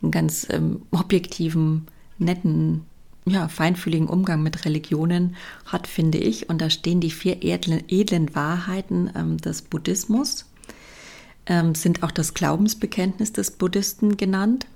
einen 0.00 0.10
ganz 0.10 0.46
ähm, 0.48 0.80
objektiven, 0.92 1.88
netten, 2.16 2.86
ja, 3.26 3.48
feinfühligen 3.48 4.08
Umgang 4.08 4.42
mit 4.42 4.64
Religionen 4.64 5.36
hat, 5.66 5.86
finde 5.86 6.16
ich. 6.16 6.48
Und 6.48 6.62
da 6.62 6.70
stehen 6.70 7.02
die 7.02 7.10
vier 7.10 7.44
edlen, 7.44 7.84
edlen 7.88 8.34
Wahrheiten 8.34 9.10
ähm, 9.14 9.36
des 9.36 9.60
Buddhismus, 9.60 10.46
ähm, 11.44 11.74
sind 11.74 12.02
auch 12.02 12.12
das 12.12 12.32
Glaubensbekenntnis 12.32 13.34
des 13.34 13.50
Buddhisten 13.50 14.16
genannt. 14.16 14.66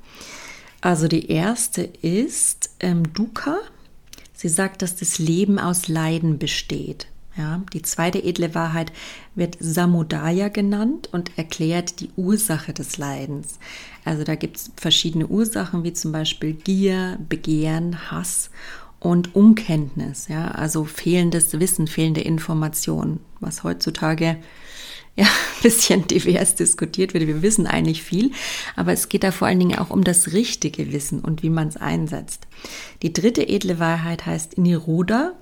Also 0.82 1.08
die 1.08 1.30
erste 1.30 1.84
ist 1.84 2.68
ähm, 2.80 3.14
Dukkha. 3.14 3.60
Sie 4.34 4.50
sagt, 4.50 4.82
dass 4.82 4.96
das 4.96 5.18
Leben 5.18 5.58
aus 5.58 5.88
Leiden 5.88 6.38
besteht. 6.38 7.06
Ja, 7.36 7.62
die 7.72 7.82
zweite 7.82 8.22
edle 8.22 8.54
Wahrheit 8.54 8.92
wird 9.34 9.56
Samudaya 9.58 10.48
genannt 10.48 11.08
und 11.10 11.36
erklärt 11.36 11.98
die 11.98 12.10
Ursache 12.16 12.72
des 12.72 12.96
Leidens. 12.96 13.58
Also 14.04 14.22
da 14.22 14.36
gibt 14.36 14.56
es 14.58 14.70
verschiedene 14.76 15.26
Ursachen, 15.26 15.82
wie 15.82 15.92
zum 15.92 16.12
Beispiel 16.12 16.52
Gier, 16.52 17.18
Begehren, 17.28 18.10
Hass 18.10 18.50
und 19.00 19.34
Unkenntnis. 19.34 20.28
Ja, 20.28 20.52
also 20.52 20.84
fehlendes 20.84 21.58
Wissen, 21.58 21.88
fehlende 21.88 22.20
Information, 22.20 23.18
was 23.40 23.64
heutzutage 23.64 24.36
ja, 25.16 25.24
ein 25.56 25.62
bisschen 25.62 26.06
divers 26.06 26.54
diskutiert 26.54 27.14
wird. 27.14 27.26
Wir 27.26 27.42
wissen 27.42 27.66
eigentlich 27.66 28.02
viel, 28.02 28.30
aber 28.76 28.92
es 28.92 29.08
geht 29.08 29.24
da 29.24 29.32
vor 29.32 29.48
allen 29.48 29.58
Dingen 29.58 29.78
auch 29.78 29.90
um 29.90 30.04
das 30.04 30.32
richtige 30.32 30.92
Wissen 30.92 31.20
und 31.20 31.42
wie 31.42 31.50
man 31.50 31.68
es 31.68 31.76
einsetzt. 31.76 32.46
Die 33.02 33.12
dritte 33.12 33.48
edle 33.48 33.78
Wahrheit 33.78 34.26
heißt 34.26 34.58
Niroda 34.58 35.32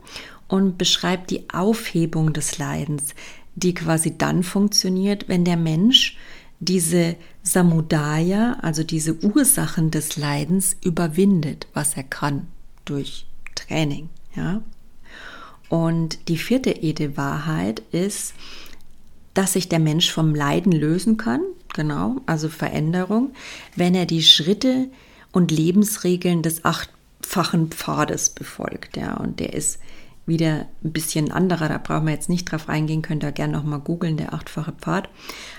und 0.52 0.76
beschreibt 0.76 1.30
die 1.30 1.48
Aufhebung 1.50 2.34
des 2.34 2.58
Leidens, 2.58 3.14
die 3.54 3.72
quasi 3.72 4.18
dann 4.18 4.42
funktioniert, 4.42 5.26
wenn 5.26 5.46
der 5.46 5.56
Mensch 5.56 6.18
diese 6.60 7.16
Samudaya, 7.42 8.58
also 8.60 8.84
diese 8.84 9.14
Ursachen 9.24 9.90
des 9.90 10.18
Leidens 10.18 10.76
überwindet, 10.84 11.68
was 11.72 11.96
er 11.96 12.02
kann 12.02 12.48
durch 12.84 13.24
Training, 13.54 14.10
ja. 14.36 14.60
Und 15.70 16.28
die 16.28 16.36
vierte 16.36 16.70
Ede 16.70 17.16
Wahrheit 17.16 17.80
ist, 17.90 18.34
dass 19.32 19.54
sich 19.54 19.70
der 19.70 19.80
Mensch 19.80 20.12
vom 20.12 20.34
Leiden 20.34 20.72
lösen 20.72 21.16
kann, 21.16 21.40
genau, 21.72 22.16
also 22.26 22.50
Veränderung, 22.50 23.32
wenn 23.74 23.94
er 23.94 24.04
die 24.04 24.22
Schritte 24.22 24.90
und 25.32 25.50
Lebensregeln 25.50 26.42
des 26.42 26.66
achtfachen 26.66 27.68
Pfades 27.70 28.28
befolgt, 28.28 28.98
ja. 28.98 29.14
Und 29.14 29.40
der 29.40 29.54
ist 29.54 29.78
wieder 30.32 30.66
ein 30.82 30.92
bisschen 30.92 31.30
anderer, 31.30 31.68
da 31.68 31.76
brauchen 31.76 32.06
wir 32.06 32.14
jetzt 32.14 32.30
nicht 32.30 32.50
drauf 32.50 32.70
eingehen, 32.70 33.02
könnt 33.02 33.22
ihr 33.22 33.32
gerne 33.32 33.52
nochmal 33.52 33.80
googeln, 33.80 34.16
der 34.16 34.32
achtfache 34.32 34.72
Pfad. 34.72 35.10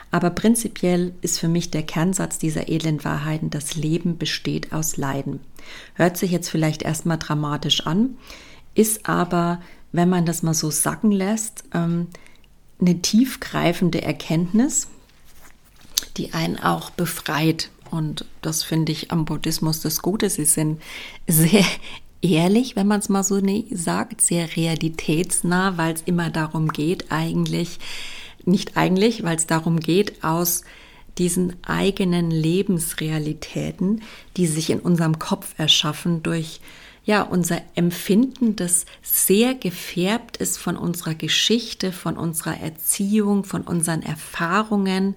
Aber 0.09 0.31
prinzipiell 0.31 1.13
ist 1.21 1.39
für 1.39 1.47
mich 1.47 1.69
der 1.69 1.83
Kernsatz 1.83 2.39
dieser 2.39 2.69
edlen 2.69 3.03
Wahrheiten, 3.03 3.51
das 3.51 3.75
Leben 3.75 4.17
besteht 4.17 4.73
aus 4.73 4.97
Leiden. 4.97 5.41
Hört 5.93 6.17
sich 6.17 6.31
jetzt 6.31 6.49
vielleicht 6.49 6.81
erstmal 6.81 7.19
dramatisch 7.19 7.85
an, 7.85 8.15
ist 8.73 9.07
aber, 9.07 9.61
wenn 9.91 10.09
man 10.09 10.25
das 10.25 10.41
mal 10.41 10.55
so 10.55 10.71
sacken 10.71 11.11
lässt, 11.11 11.63
ähm, 11.73 12.07
eine 12.81 12.99
tiefgreifende 13.01 14.01
Erkenntnis, 14.01 14.87
die 16.17 16.33
einen 16.33 16.57
auch 16.57 16.89
befreit. 16.89 17.69
Und 17.91 18.25
das 18.41 18.63
finde 18.63 18.91
ich 18.91 19.11
am 19.11 19.25
Buddhismus 19.25 19.81
das 19.81 20.01
Gute. 20.01 20.29
Sie 20.29 20.45
sind 20.45 20.81
sehr 21.27 21.65
ehrlich, 22.23 22.75
wenn 22.75 22.87
man 22.87 22.99
es 22.99 23.09
mal 23.09 23.23
so 23.23 23.39
sagt, 23.71 24.21
sehr 24.21 24.55
realitätsnah, 24.55 25.77
weil 25.77 25.93
es 25.93 26.01
immer 26.03 26.29
darum 26.29 26.69
geht, 26.69 27.11
eigentlich, 27.11 27.79
nicht 28.45 28.77
eigentlich, 28.77 29.23
weil 29.23 29.35
es 29.35 29.45
darum 29.45 29.79
geht, 29.79 30.23
aus 30.23 30.63
diesen 31.17 31.55
eigenen 31.63 32.31
Lebensrealitäten, 32.31 34.01
die 34.37 34.47
sich 34.47 34.69
in 34.69 34.79
unserem 34.79 35.19
Kopf 35.19 35.53
erschaffen 35.57 36.23
durch 36.23 36.59
ja, 37.05 37.21
unser 37.21 37.61
Empfinden, 37.75 38.55
das 38.55 38.85
sehr 39.01 39.55
gefärbt 39.55 40.37
ist 40.37 40.57
von 40.57 40.77
unserer 40.77 41.15
Geschichte, 41.15 41.91
von 41.91 42.15
unserer 42.15 42.57
Erziehung, 42.57 43.43
von 43.43 43.63
unseren 43.63 44.01
Erfahrungen, 44.01 45.15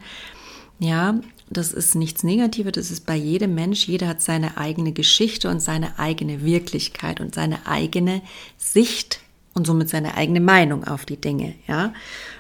ja, 0.80 1.20
das 1.48 1.72
ist 1.72 1.94
nichts 1.94 2.24
Negatives, 2.24 2.72
das 2.72 2.90
ist 2.90 3.06
bei 3.06 3.14
jedem 3.14 3.54
Mensch. 3.54 3.86
Jeder 3.86 4.08
hat 4.08 4.20
seine 4.20 4.56
eigene 4.56 4.92
Geschichte 4.92 5.48
und 5.48 5.60
seine 5.60 5.98
eigene 5.98 6.44
Wirklichkeit 6.44 7.20
und 7.20 7.34
seine 7.34 7.66
eigene 7.66 8.22
Sicht 8.58 9.20
und 9.54 9.66
somit 9.66 9.88
seine 9.88 10.16
eigene 10.16 10.40
Meinung 10.40 10.84
auf 10.84 11.06
die 11.06 11.16
Dinge, 11.16 11.54
ja, 11.66 11.94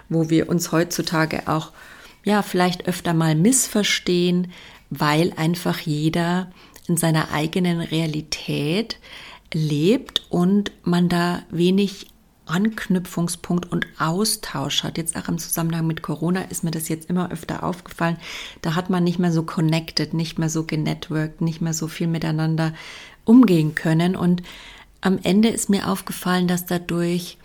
wo 0.08 0.28
wir 0.28 0.48
uns 0.48 0.72
heutzutage 0.72 1.46
auch, 1.46 1.72
ja, 2.24 2.42
vielleicht 2.42 2.88
öfter 2.88 3.14
mal 3.14 3.36
missverstehen, 3.36 4.52
weil 4.90 5.32
einfach 5.36 5.78
jeder 5.80 6.50
in 6.88 6.96
seiner 6.96 7.32
eigenen 7.32 7.80
Realität 7.80 8.98
lebt 9.54 10.26
und 10.28 10.72
man 10.82 11.08
da 11.08 11.42
wenig 11.50 12.08
Anknüpfungspunkt 12.46 13.70
und 13.70 13.86
Austausch 13.98 14.82
hat. 14.82 14.98
Jetzt 14.98 15.16
auch 15.16 15.28
im 15.28 15.38
Zusammenhang 15.38 15.86
mit 15.86 16.02
Corona 16.02 16.42
ist 16.42 16.64
mir 16.64 16.70
das 16.70 16.88
jetzt 16.88 17.10
immer 17.10 17.30
öfter 17.30 17.62
aufgefallen. 17.62 18.16
Da 18.62 18.74
hat 18.74 18.90
man 18.90 19.04
nicht 19.04 19.18
mehr 19.18 19.32
so 19.32 19.42
connected, 19.42 20.14
nicht 20.14 20.38
mehr 20.38 20.48
so 20.48 20.64
genetworked, 20.64 21.40
nicht 21.40 21.60
mehr 21.60 21.74
so 21.74 21.88
viel 21.88 22.06
miteinander 22.06 22.72
umgehen 23.24 23.74
können. 23.74 24.16
Und 24.16 24.42
am 25.00 25.18
Ende 25.22 25.48
ist 25.48 25.68
mir 25.68 25.88
aufgefallen, 25.88 26.48
dass 26.48 26.66
dadurch 26.66 27.38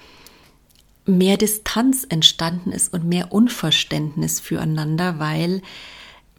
mehr 1.05 1.38
Distanz 1.38 2.05
entstanden 2.08 2.72
ist 2.72 2.93
und 2.93 3.05
mehr 3.05 3.31
Unverständnis 3.31 4.39
füreinander, 4.39 5.20
weil 5.20 5.62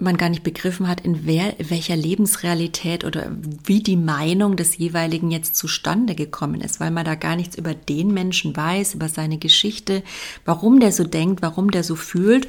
man 0.03 0.17
gar 0.17 0.29
nicht 0.29 0.43
begriffen 0.43 0.89
hat, 0.89 1.01
in 1.01 1.27
wer, 1.27 1.55
welcher 1.59 1.97
Lebensrealität 1.97 3.05
oder 3.05 3.31
wie 3.65 3.83
die 3.83 3.97
Meinung 3.97 4.57
des 4.57 4.77
jeweiligen 4.77 5.31
jetzt 5.31 5.57
zustande 5.57 6.15
gekommen 6.15 6.61
ist, 6.61 6.81
weil 6.81 6.91
man 6.91 7.05
da 7.05 7.15
gar 7.15 7.37
nichts 7.37 7.57
über 7.57 7.75
den 7.75 8.13
Menschen 8.13 8.57
weiß, 8.57 8.95
über 8.95 9.09
seine 9.09 9.39
Geschichte, 9.39 10.03
warum 10.45 10.81
der 10.81 10.93
so 10.93 11.05
denkt, 11.05 11.43
warum 11.43 11.71
der 11.71 11.85
so 11.85 11.95
fühlt. 11.95 12.49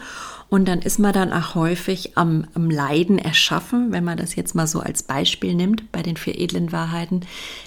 Und 0.50 0.68
dann 0.68 0.84
ist 0.84 1.00
man 1.00 1.14
dann 1.14 1.34
auch 1.34 1.56
häufig 1.56 2.16
am, 2.16 2.46
am 2.54 2.70
Leiden 2.70 3.18
erschaffen, 3.18 3.92
wenn 3.92 4.04
man 4.04 4.18
das 4.18 4.36
jetzt 4.36 4.54
mal 4.54 4.68
so 4.68 4.82
als 4.82 5.02
Beispiel 5.02 5.56
nimmt 5.56 5.92
bei 5.92 6.04
den 6.04 6.16
vier 6.16 6.40
edlen 6.40 6.72
Wahrheiten, 6.72 7.22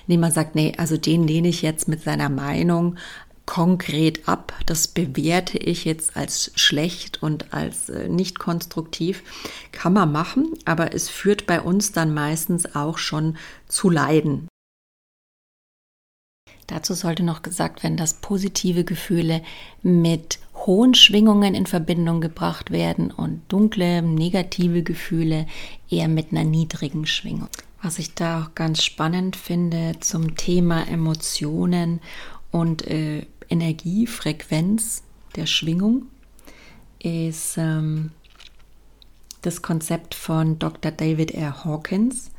indem 0.06 0.20
man 0.20 0.30
sagt, 0.30 0.54
nee, 0.54 0.72
also 0.76 0.96
den 0.96 1.26
lehne 1.26 1.48
ich 1.48 1.62
jetzt 1.62 1.88
mit 1.88 2.04
seiner 2.04 2.28
Meinung 2.28 2.94
konkret 3.46 4.28
ab. 4.28 4.52
Das 4.66 4.88
bewerte 4.88 5.56
ich 5.56 5.84
jetzt 5.84 6.16
als 6.16 6.50
schlecht 6.56 7.22
und 7.22 7.54
als 7.54 7.88
äh, 7.88 8.08
nicht 8.08 8.38
konstruktiv. 8.38 9.22
Kann 9.72 9.92
man 9.92 10.12
machen, 10.12 10.52
aber 10.64 10.94
es 10.94 11.08
führt 11.08 11.46
bei 11.46 11.60
uns 11.60 11.92
dann 11.92 12.12
meistens 12.12 12.74
auch 12.74 12.98
schon 12.98 13.36
zu 13.68 13.88
Leiden. 13.88 14.48
Dazu 16.66 16.94
sollte 16.94 17.22
noch 17.22 17.42
gesagt 17.42 17.84
werden, 17.84 17.96
dass 17.96 18.14
positive 18.14 18.82
Gefühle 18.82 19.42
mit 19.82 20.40
hohen 20.54 20.94
Schwingungen 20.94 21.54
in 21.54 21.66
Verbindung 21.66 22.20
gebracht 22.20 22.72
werden 22.72 23.12
und 23.12 23.42
dunkle, 23.48 24.02
negative 24.02 24.82
Gefühle 24.82 25.46
eher 25.88 26.08
mit 26.08 26.32
einer 26.32 26.42
niedrigen 26.42 27.06
Schwingung. 27.06 27.48
Was 27.82 28.00
ich 28.00 28.14
da 28.14 28.42
auch 28.42 28.54
ganz 28.56 28.82
spannend 28.82 29.36
finde 29.36 29.94
zum 30.00 30.36
Thema 30.36 30.88
Emotionen 30.88 32.00
und 32.50 32.86
äh, 32.88 33.26
Energiefrequenz 33.48 35.02
der 35.34 35.46
Schwingung 35.46 36.06
ist 36.98 37.56
ähm, 37.58 38.10
das 39.42 39.62
Konzept 39.62 40.14
von 40.14 40.58
Dr. 40.58 40.90
David 40.90 41.32
R. 41.32 41.64
Hawkins. 41.64 42.30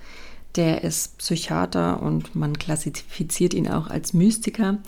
Der 0.55 0.83
ist 0.83 1.19
Psychiater 1.19 2.01
und 2.01 2.35
man 2.35 2.57
klassifiziert 2.57 3.53
ihn 3.53 3.67
auch 3.67 3.87
als 3.87 4.13
Mystiker, 4.13 4.79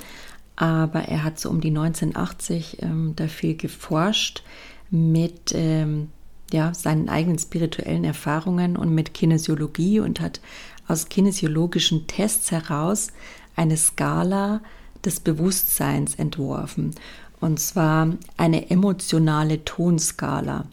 aber 0.56 1.02
er 1.04 1.24
hat 1.24 1.40
so 1.40 1.50
um 1.50 1.62
die 1.62 1.70
1980 1.70 2.82
ähm, 2.82 3.14
dafür 3.16 3.54
geforscht 3.54 4.44
mit 4.90 5.54
ähm, 5.54 6.10
ja, 6.52 6.74
seinen 6.74 7.10
eigenen 7.10 7.38
spirituellen 7.38 8.04
Erfahrungen 8.04 8.76
und 8.76 8.94
mit 8.94 9.14
Kinesiologie 9.14 10.00
und 10.00 10.20
hat 10.20 10.42
aus 10.88 11.08
kinesiologischen 11.08 12.08
Tests 12.08 12.52
heraus 12.52 13.10
eine 13.56 13.78
Skala 13.78 14.62
des 15.06 15.20
Bewusstseins 15.20 16.16
entworfen. 16.16 16.96
Und 17.40 17.60
zwar 17.60 18.18
eine 18.38 18.70
emotionale 18.70 19.64
Tonskala. 19.64 20.66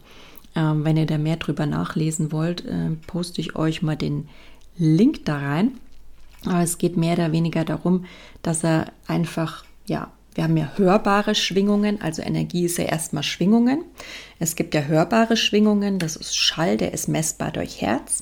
Ähm, 0.55 0.83
wenn 0.83 0.97
ihr 0.97 1.05
da 1.05 1.17
mehr 1.17 1.37
drüber 1.37 1.65
nachlesen 1.65 2.31
wollt, 2.31 2.65
äh, 2.65 2.89
poste 3.07 3.41
ich 3.41 3.55
euch 3.55 3.81
mal 3.81 3.95
den 3.95 4.27
Link 4.77 5.25
da 5.25 5.37
rein. 5.37 5.73
Aber 6.45 6.61
es 6.61 6.77
geht 6.77 6.97
mehr 6.97 7.13
oder 7.13 7.31
weniger 7.31 7.65
darum, 7.65 8.05
dass 8.41 8.63
er 8.63 8.91
einfach, 9.07 9.65
ja, 9.85 10.11
wir 10.35 10.43
haben 10.43 10.57
ja 10.57 10.71
hörbare 10.75 11.33
Schwingungen, 11.33 11.99
also 11.99 12.21
Energie 12.21 12.65
ist 12.65 12.77
ja 12.77 12.85
erstmal 12.85 13.23
Schwingungen. 13.23 13.83
Es 14.37 14.55
gibt 14.55 14.75
ja 14.75 14.81
hörbare 14.81 15.35
Schwingungen, 15.35 15.97
das 15.97 16.15
ist 16.15 16.35
Schall, 16.35 16.77
der 16.77 16.93
ist 16.93 17.07
messbar 17.07 17.51
durch 17.51 17.81
Herz. 17.81 18.21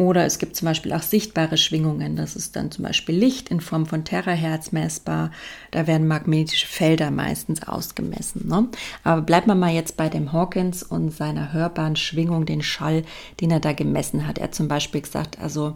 Oder 0.00 0.24
es 0.24 0.38
gibt 0.38 0.56
zum 0.56 0.64
Beispiel 0.64 0.94
auch 0.94 1.02
sichtbare 1.02 1.58
Schwingungen. 1.58 2.16
Das 2.16 2.34
ist 2.34 2.56
dann 2.56 2.70
zum 2.70 2.86
Beispiel 2.86 3.14
Licht 3.14 3.50
in 3.50 3.60
Form 3.60 3.84
von 3.84 4.02
Terahertz 4.02 4.72
messbar. 4.72 5.30
Da 5.72 5.86
werden 5.86 6.08
magnetische 6.08 6.66
Felder 6.66 7.10
meistens 7.10 7.68
ausgemessen. 7.68 8.48
Ne? 8.48 8.68
Aber 9.04 9.20
bleibt 9.20 9.46
man 9.46 9.58
mal 9.58 9.74
jetzt 9.74 9.98
bei 9.98 10.08
dem 10.08 10.32
Hawkins 10.32 10.82
und 10.82 11.10
seiner 11.10 11.52
hörbaren 11.52 11.96
Schwingung, 11.96 12.46
den 12.46 12.62
Schall, 12.62 13.02
den 13.42 13.50
er 13.50 13.60
da 13.60 13.74
gemessen 13.74 14.26
hat. 14.26 14.38
Er 14.38 14.44
hat 14.44 14.54
zum 14.54 14.68
Beispiel 14.68 15.02
gesagt, 15.02 15.38
also 15.38 15.74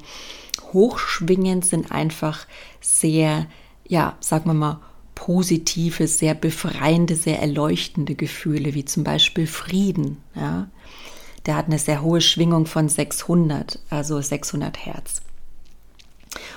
hochschwingend 0.73 1.66
sind 1.66 1.93
einfach 1.93 2.47
sehr, 2.81 3.45
ja, 3.87 4.16
sagen 4.21 4.47
wir 4.47 4.54
mal, 4.54 4.81
positive, 5.14 6.07
sehr 6.09 6.33
befreiende, 6.33 7.14
sehr 7.14 7.40
erleuchtende 7.40 8.14
Gefühle, 8.14 8.73
wie 8.73 8.87
zum 8.87 9.04
Beispiel 9.04 9.47
Frieden. 9.47 10.16
Ja? 10.35 10.69
Der 11.47 11.57
hat 11.57 11.67
eine 11.67 11.79
sehr 11.79 12.03
hohe 12.03 12.21
Schwingung 12.21 12.67
von 12.67 12.89
600, 12.89 13.79
also 13.91 14.21
600 14.21 14.87
Hertz. 14.87 15.23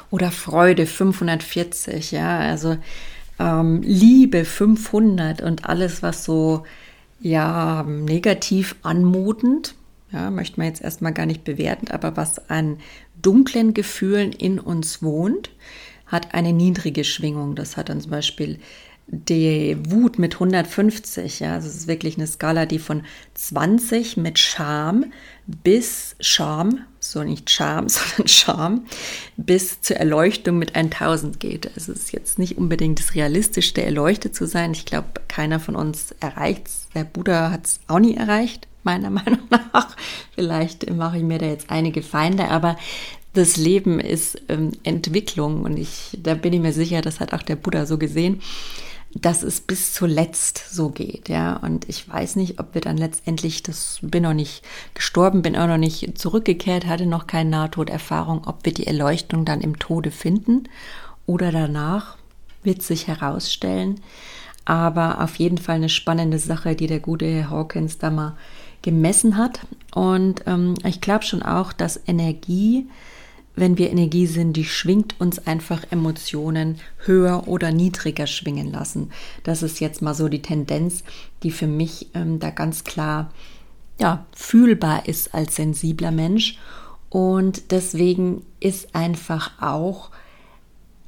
Oder 0.09 0.31
Freude 0.31 0.85
540, 0.85 2.11
ja, 2.11 2.39
also 2.39 2.77
ähm, 3.39 3.81
Liebe 3.83 4.45
500 4.45 5.41
und 5.41 5.65
alles, 5.65 6.01
was 6.01 6.23
so, 6.23 6.63
ja, 7.19 7.83
negativ 7.83 8.75
anmutend, 8.83 9.75
ja, 10.11 10.31
möchte 10.31 10.59
man 10.59 10.67
jetzt 10.67 10.81
erstmal 10.81 11.13
gar 11.13 11.25
nicht 11.25 11.43
bewerten, 11.43 11.89
aber 11.89 12.15
was 12.15 12.49
an 12.49 12.77
dunklen 13.21 13.73
Gefühlen 13.73 14.31
in 14.31 14.59
uns 14.59 15.03
wohnt, 15.03 15.51
hat 16.05 16.33
eine 16.33 16.53
niedrige 16.53 17.03
Schwingung. 17.03 17.55
Das 17.55 17.75
hat 17.75 17.89
dann 17.89 17.99
zum 17.99 18.11
Beispiel 18.11 18.59
die 19.09 19.77
Wut 19.89 20.19
mit 20.19 20.33
150, 20.33 21.39
ja, 21.39 21.53
also 21.53 21.67
es 21.69 21.75
ist 21.75 21.87
wirklich 21.87 22.17
eine 22.17 22.27
Skala, 22.27 22.65
die 22.65 22.79
von 22.79 23.03
20 23.35 24.17
mit 24.17 24.37
Scham 24.37 25.05
bis 25.45 26.17
Scham, 26.19 26.81
so 26.99 27.23
nicht 27.23 27.49
Scham, 27.49 27.87
sondern 27.89 28.27
Scham, 28.27 28.85
bis 29.37 29.79
zur 29.79 29.95
Erleuchtung 29.95 30.57
mit 30.57 30.75
1000 30.75 31.39
geht. 31.39 31.67
Also 31.73 31.93
es 31.93 31.99
ist 31.99 32.11
jetzt 32.11 32.37
nicht 32.37 32.57
unbedingt 32.57 32.99
das 32.99 33.15
Realistischste, 33.15 33.81
erleuchtet 33.81 34.35
zu 34.35 34.45
sein. 34.45 34.73
Ich 34.73 34.85
glaube, 34.85 35.07
keiner 35.29 35.61
von 35.61 35.77
uns 35.77 36.13
erreicht 36.19 36.67
es. 36.67 36.89
Der 36.93 37.05
Buddha 37.05 37.49
hat 37.51 37.65
es 37.65 37.79
auch 37.87 37.99
nie 37.99 38.15
erreicht, 38.15 38.67
meiner 38.83 39.09
Meinung 39.09 39.39
nach. 39.49 39.95
Vielleicht 40.35 40.89
mache 40.91 41.17
ich 41.17 41.23
mir 41.23 41.37
da 41.37 41.45
jetzt 41.45 41.69
einige 41.69 42.01
Feinde, 42.01 42.49
aber 42.49 42.75
das 43.31 43.55
Leben 43.55 44.01
ist 44.01 44.41
ähm, 44.49 44.71
Entwicklung 44.83 45.61
und 45.61 45.77
ich, 45.77 46.17
da 46.21 46.33
bin 46.33 46.51
ich 46.51 46.59
mir 46.59 46.73
sicher, 46.73 47.01
das 47.01 47.21
hat 47.21 47.33
auch 47.33 47.43
der 47.43 47.55
Buddha 47.55 47.85
so 47.85 47.97
gesehen 47.97 48.41
dass 49.21 49.43
es 49.43 49.61
bis 49.61 49.93
zuletzt 49.93 50.73
so 50.73 50.89
geht, 50.89 51.29
ja. 51.29 51.57
Und 51.57 51.87
ich 51.89 52.07
weiß 52.07 52.35
nicht, 52.35 52.59
ob 52.59 52.73
wir 52.73 52.81
dann 52.81 52.97
letztendlich, 52.97 53.63
das 53.63 53.99
bin 54.01 54.23
noch 54.23 54.33
nicht 54.33 54.63
gestorben, 54.93 55.41
bin 55.41 55.55
auch 55.55 55.67
noch 55.67 55.77
nicht 55.77 56.17
zurückgekehrt, 56.17 56.85
hatte 56.85 57.05
noch 57.05 57.27
keine 57.27 57.49
Nahtoderfahrung, 57.49 58.45
ob 58.45 58.65
wir 58.65 58.73
die 58.73 58.87
Erleuchtung 58.87 59.45
dann 59.45 59.61
im 59.61 59.79
Tode 59.79 60.11
finden 60.11 60.69
oder 61.25 61.51
danach, 61.51 62.17
wird 62.63 62.81
sich 62.81 63.07
herausstellen. 63.07 64.01
Aber 64.65 65.21
auf 65.21 65.35
jeden 65.37 65.57
Fall 65.57 65.75
eine 65.75 65.89
spannende 65.89 66.39
Sache, 66.39 66.75
die 66.75 66.87
der 66.87 66.99
gute 66.99 67.25
Herr 67.25 67.49
Hawkins 67.49 67.97
da 67.97 68.09
mal 68.09 68.35
gemessen 68.81 69.37
hat. 69.37 69.61
Und 69.93 70.43
ähm, 70.45 70.73
ich 70.83 71.01
glaube 71.01 71.23
schon 71.23 71.41
auch, 71.41 71.71
dass 71.71 72.01
Energie 72.05 72.87
wenn 73.57 73.77
wir 73.77 73.89
Energie 73.89 74.27
sind, 74.27 74.53
die 74.53 74.65
schwingt 74.65 75.19
uns 75.19 75.45
einfach 75.45 75.83
Emotionen 75.89 76.79
höher 77.05 77.47
oder 77.47 77.71
niedriger 77.71 78.27
schwingen 78.27 78.71
lassen. 78.71 79.11
Das 79.43 79.63
ist 79.63 79.79
jetzt 79.79 80.01
mal 80.01 80.13
so 80.13 80.29
die 80.29 80.43
Tendenz, 80.43 81.03
die 81.43 81.51
für 81.51 81.67
mich 81.67 82.07
ähm, 82.13 82.39
da 82.39 82.51
ganz 82.51 82.83
klar 82.83 83.31
ja, 83.99 84.25
fühlbar 84.35 85.07
ist 85.07 85.33
als 85.33 85.55
sensibler 85.55 86.11
Mensch. 86.11 86.59
Und 87.09 87.71
deswegen 87.71 88.43
ist 88.59 88.95
einfach 88.95 89.61
auch 89.61 90.11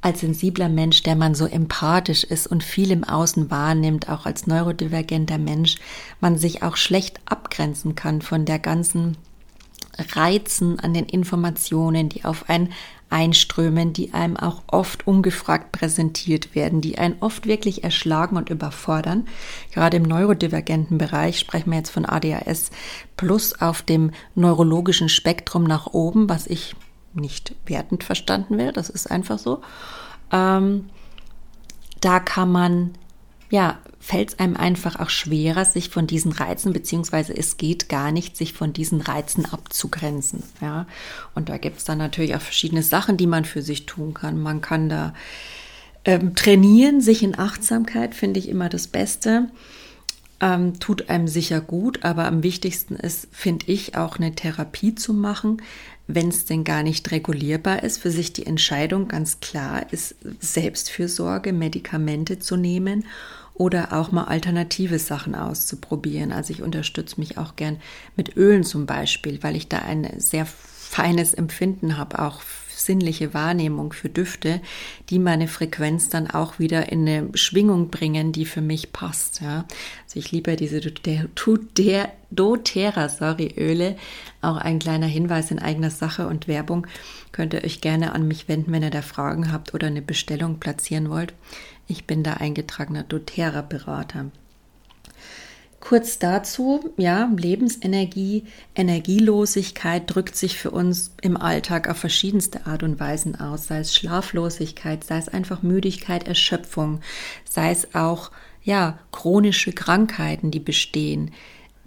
als 0.00 0.20
sensibler 0.20 0.68
Mensch, 0.68 1.02
der 1.02 1.14
man 1.14 1.34
so 1.34 1.46
empathisch 1.46 2.24
ist 2.24 2.46
und 2.46 2.64
viel 2.64 2.90
im 2.90 3.04
Außen 3.04 3.50
wahrnimmt, 3.50 4.08
auch 4.08 4.26
als 4.26 4.46
neurodivergenter 4.46 5.38
Mensch, 5.38 5.76
man 6.20 6.36
sich 6.36 6.62
auch 6.62 6.76
schlecht 6.76 7.20
abgrenzen 7.26 7.94
kann 7.94 8.22
von 8.22 8.44
der 8.44 8.58
ganzen 8.58 9.16
Reizen, 10.14 10.80
an 10.80 10.94
den 10.94 11.06
Informationen, 11.06 12.08
die 12.08 12.24
auf 12.24 12.48
einen 12.48 12.72
einströmen, 13.10 13.92
die 13.92 14.14
einem 14.14 14.36
auch 14.36 14.62
oft 14.68 15.06
ungefragt 15.06 15.72
präsentiert 15.72 16.54
werden, 16.54 16.80
die 16.80 16.98
einen 16.98 17.16
oft 17.20 17.46
wirklich 17.46 17.82
erschlagen 17.84 18.36
und 18.36 18.50
überfordern. 18.50 19.26
Gerade 19.72 19.96
im 19.96 20.04
neurodivergenten 20.04 20.96
Bereich 20.96 21.38
sprechen 21.38 21.70
wir 21.70 21.78
jetzt 21.78 21.90
von 21.90 22.06
ADHS 22.06 22.70
plus 23.16 23.60
auf 23.60 23.82
dem 23.82 24.12
neurologischen 24.34 25.08
Spektrum 25.08 25.64
nach 25.64 25.88
oben, 25.88 26.28
was 26.28 26.46
ich 26.46 26.76
nicht 27.12 27.54
wertend 27.66 28.04
verstanden 28.04 28.56
will, 28.58 28.72
das 28.72 28.88
ist 28.88 29.10
einfach 29.10 29.38
so. 29.38 29.60
Ähm, 30.30 30.88
da 32.00 32.20
kann 32.20 32.52
man 32.52 32.92
ja 33.50 33.78
fällt 34.02 34.30
es 34.30 34.38
einem 34.38 34.56
einfach 34.56 34.98
auch 34.98 35.10
schwerer, 35.10 35.66
sich 35.66 35.90
von 35.90 36.06
diesen 36.06 36.32
Reizen, 36.32 36.72
beziehungsweise 36.72 37.36
es 37.36 37.58
geht 37.58 37.90
gar 37.90 38.10
nicht, 38.10 38.34
sich 38.34 38.54
von 38.54 38.72
diesen 38.72 39.02
Reizen 39.02 39.44
abzugrenzen. 39.44 40.42
Ja? 40.62 40.86
Und 41.34 41.50
da 41.50 41.58
gibt 41.58 41.78
es 41.78 41.84
dann 41.84 41.98
natürlich 41.98 42.34
auch 42.34 42.40
verschiedene 42.40 42.82
Sachen, 42.82 43.18
die 43.18 43.26
man 43.26 43.44
für 43.44 43.60
sich 43.60 43.84
tun 43.84 44.14
kann. 44.14 44.40
Man 44.40 44.62
kann 44.62 44.88
da 44.88 45.12
ähm, 46.06 46.34
trainieren, 46.34 47.02
sich 47.02 47.22
in 47.22 47.38
Achtsamkeit, 47.38 48.14
finde 48.14 48.40
ich 48.40 48.48
immer 48.48 48.70
das 48.70 48.86
Beste. 48.86 49.50
Ähm, 50.40 50.80
tut 50.80 51.10
einem 51.10 51.28
sicher 51.28 51.60
gut, 51.60 52.02
aber 52.02 52.24
am 52.24 52.42
wichtigsten 52.42 52.96
ist, 52.96 53.28
finde 53.30 53.66
ich, 53.66 53.98
auch 53.98 54.16
eine 54.16 54.34
Therapie 54.34 54.94
zu 54.94 55.12
machen, 55.12 55.60
wenn 56.06 56.28
es 56.28 56.46
denn 56.46 56.64
gar 56.64 56.82
nicht 56.82 57.10
regulierbar 57.10 57.82
ist, 57.82 57.98
für 57.98 58.10
sich 58.10 58.32
die 58.32 58.46
Entscheidung 58.46 59.08
ganz 59.08 59.40
klar 59.40 59.92
ist, 59.92 60.16
Selbstfürsorge, 60.40 61.52
Medikamente 61.52 62.38
zu 62.38 62.56
nehmen 62.56 63.04
oder 63.60 63.92
auch 63.92 64.10
mal 64.10 64.24
alternative 64.24 64.98
Sachen 64.98 65.34
auszuprobieren. 65.34 66.32
Also 66.32 66.54
ich 66.54 66.62
unterstütze 66.62 67.20
mich 67.20 67.36
auch 67.36 67.56
gern 67.56 67.76
mit 68.16 68.34
Ölen 68.38 68.64
zum 68.64 68.86
Beispiel, 68.86 69.42
weil 69.42 69.54
ich 69.54 69.68
da 69.68 69.80
ein 69.80 70.08
sehr 70.16 70.46
feines 70.46 71.34
Empfinden 71.34 71.98
habe, 71.98 72.20
auch 72.20 72.40
sinnliche 72.74 73.34
Wahrnehmung 73.34 73.92
für 73.92 74.08
Düfte, 74.08 74.62
die 75.10 75.18
meine 75.18 75.46
Frequenz 75.46 76.08
dann 76.08 76.30
auch 76.30 76.58
wieder 76.58 76.90
in 76.90 77.06
eine 77.06 77.28
Schwingung 77.34 77.90
bringen, 77.90 78.32
die 78.32 78.46
für 78.46 78.62
mich 78.62 78.94
passt. 78.94 79.42
Ja. 79.42 79.66
Also 80.04 80.18
ich 80.18 80.32
liebe 80.32 80.56
diese 80.56 80.80
doTERRA 82.30 83.08
sorry, 83.10 83.54
Öle. 83.58 83.96
Auch 84.40 84.56
ein 84.56 84.78
kleiner 84.78 85.06
Hinweis 85.06 85.50
in 85.50 85.58
eigener 85.58 85.90
Sache 85.90 86.26
und 86.26 86.48
Werbung. 86.48 86.86
Könnt 87.32 87.52
ihr 87.52 87.62
euch 87.62 87.82
gerne 87.82 88.14
an 88.14 88.26
mich 88.26 88.48
wenden, 88.48 88.72
wenn 88.72 88.82
ihr 88.82 88.90
da 88.90 89.02
Fragen 89.02 89.52
habt 89.52 89.74
oder 89.74 89.88
eine 89.88 90.00
Bestellung 90.00 90.60
platzieren 90.60 91.10
wollt. 91.10 91.34
Ich 91.90 92.06
bin 92.06 92.22
da 92.22 92.34
eingetragener 92.34 93.02
doTERRA-Berater. 93.02 94.30
Kurz 95.80 96.20
dazu, 96.20 96.92
ja, 96.96 97.28
Lebensenergie, 97.36 98.44
Energielosigkeit 98.76 100.04
drückt 100.06 100.36
sich 100.36 100.56
für 100.56 100.70
uns 100.70 101.12
im 101.20 101.36
Alltag 101.36 101.88
auf 101.88 101.96
verschiedenste 101.96 102.66
Art 102.66 102.84
und 102.84 103.00
Weisen 103.00 103.34
aus, 103.40 103.66
sei 103.66 103.80
es 103.80 103.92
Schlaflosigkeit, 103.92 105.02
sei 105.02 105.18
es 105.18 105.28
einfach 105.28 105.62
Müdigkeit, 105.62 106.28
Erschöpfung, 106.28 107.00
sei 107.44 107.72
es 107.72 107.92
auch, 107.92 108.30
ja, 108.62 109.00
chronische 109.10 109.72
Krankheiten, 109.72 110.52
die 110.52 110.60
bestehen, 110.60 111.32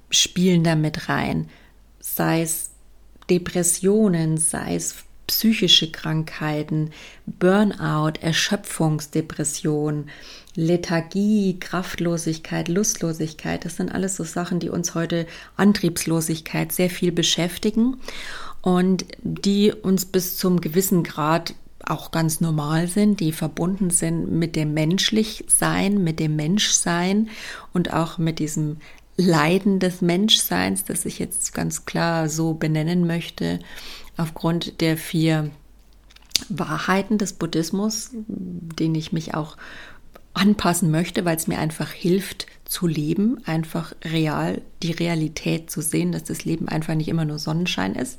spielen 0.10 0.66
damit 0.66 1.08
rein, 1.08 1.50
sei 2.02 2.42
es 2.42 2.72
Depressionen, 3.30 4.38
sei 4.38 4.76
es 4.76 5.06
psychische 5.28 5.92
Krankheiten, 5.92 6.92
Burnout, 7.26 8.14
Erschöpfungsdepression, 8.22 10.10
Lethargie, 10.56 11.58
Kraftlosigkeit, 11.60 12.68
Lustlosigkeit, 12.68 13.66
das 13.66 13.78
sind 13.78 13.90
alles 13.90 14.16
so 14.16 14.24
Sachen, 14.24 14.60
die 14.60 14.70
uns 14.70 14.96
heute 14.96 15.26
Antriebslosigkeit 15.58 16.72
sehr 16.72 16.90
viel 16.90 17.12
beschäftigen 17.12 17.98
und 18.62 19.06
die 19.22 19.72
uns 19.72 20.06
bis 20.06 20.38
zum 20.38 20.62
gewissen 20.62 21.04
Grad 21.04 21.56
auch 21.86 22.12
ganz 22.12 22.40
normal 22.40 22.88
sind, 22.88 23.20
die 23.20 23.32
verbunden 23.32 23.90
sind 23.90 24.32
mit 24.32 24.56
dem 24.56 24.74
Menschlichsein, 24.74 26.04
mit 26.04 26.20
dem 26.20 26.36
Menschsein 26.36 27.30
und 27.74 27.92
auch 27.94 28.18
mit 28.18 28.40
diesem 28.40 28.78
Leiden 29.16 29.80
des 29.80 30.02
Menschseins, 30.02 30.86
das 30.86 31.06
ich 31.06 31.20
jetzt 31.20 31.54
ganz 31.54 31.86
klar 31.86 32.30
so 32.30 32.54
benennen 32.54 33.06
möchte, 33.06 33.60
aufgrund 34.18 34.82
der 34.82 34.98
vier 34.98 35.50
Wahrheiten 36.50 37.18
des 37.18 37.34
Buddhismus, 37.34 38.10
den 38.14 38.96
ich 38.96 39.14
mich 39.14 39.34
auch 39.34 39.58
anpassen 40.34 40.90
möchte, 40.90 41.26
weil 41.26 41.38
es 41.38 41.48
mir 41.48 41.60
einfach 41.60 41.92
hilft 41.92 42.48
zu 42.66 42.88
leben, 42.88 43.38
einfach 43.46 43.94
real 44.04 44.62
die 44.82 44.92
Realität 44.92 45.70
zu 45.70 45.82
sehen, 45.82 46.12
dass 46.12 46.24
das 46.24 46.44
Leben 46.44 46.68
einfach 46.68 46.96
nicht 46.96 47.08
immer 47.08 47.26
nur 47.26 47.38
Sonnenschein 47.38 47.94
ist. 47.94 48.18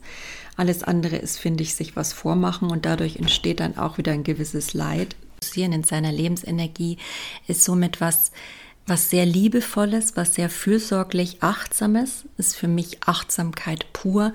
Alles 0.56 0.84
andere 0.84 1.16
ist, 1.16 1.38
finde 1.38 1.64
ich, 1.64 1.74
sich 1.74 1.96
was 1.96 2.12
vormachen 2.12 2.70
und 2.70 2.86
dadurch 2.86 3.16
entsteht 3.16 3.58
dann 3.58 3.76
auch 3.76 3.98
wieder 3.98 4.12
ein 4.12 4.24
gewisses 4.24 4.74
Leid. 4.74 5.16
In 5.56 5.84
seiner 5.84 6.10
Lebensenergie 6.10 6.96
ist 7.48 7.64
somit 7.64 8.00
was, 8.00 8.32
was 8.86 9.10
sehr 9.10 9.24
liebevolles, 9.24 10.16
was 10.16 10.34
sehr 10.34 10.50
fürsorglich 10.50 11.42
achtsames, 11.42 12.24
ist 12.36 12.56
für 12.56 12.68
mich 12.68 13.02
Achtsamkeit 13.06 13.92
pur, 13.92 14.32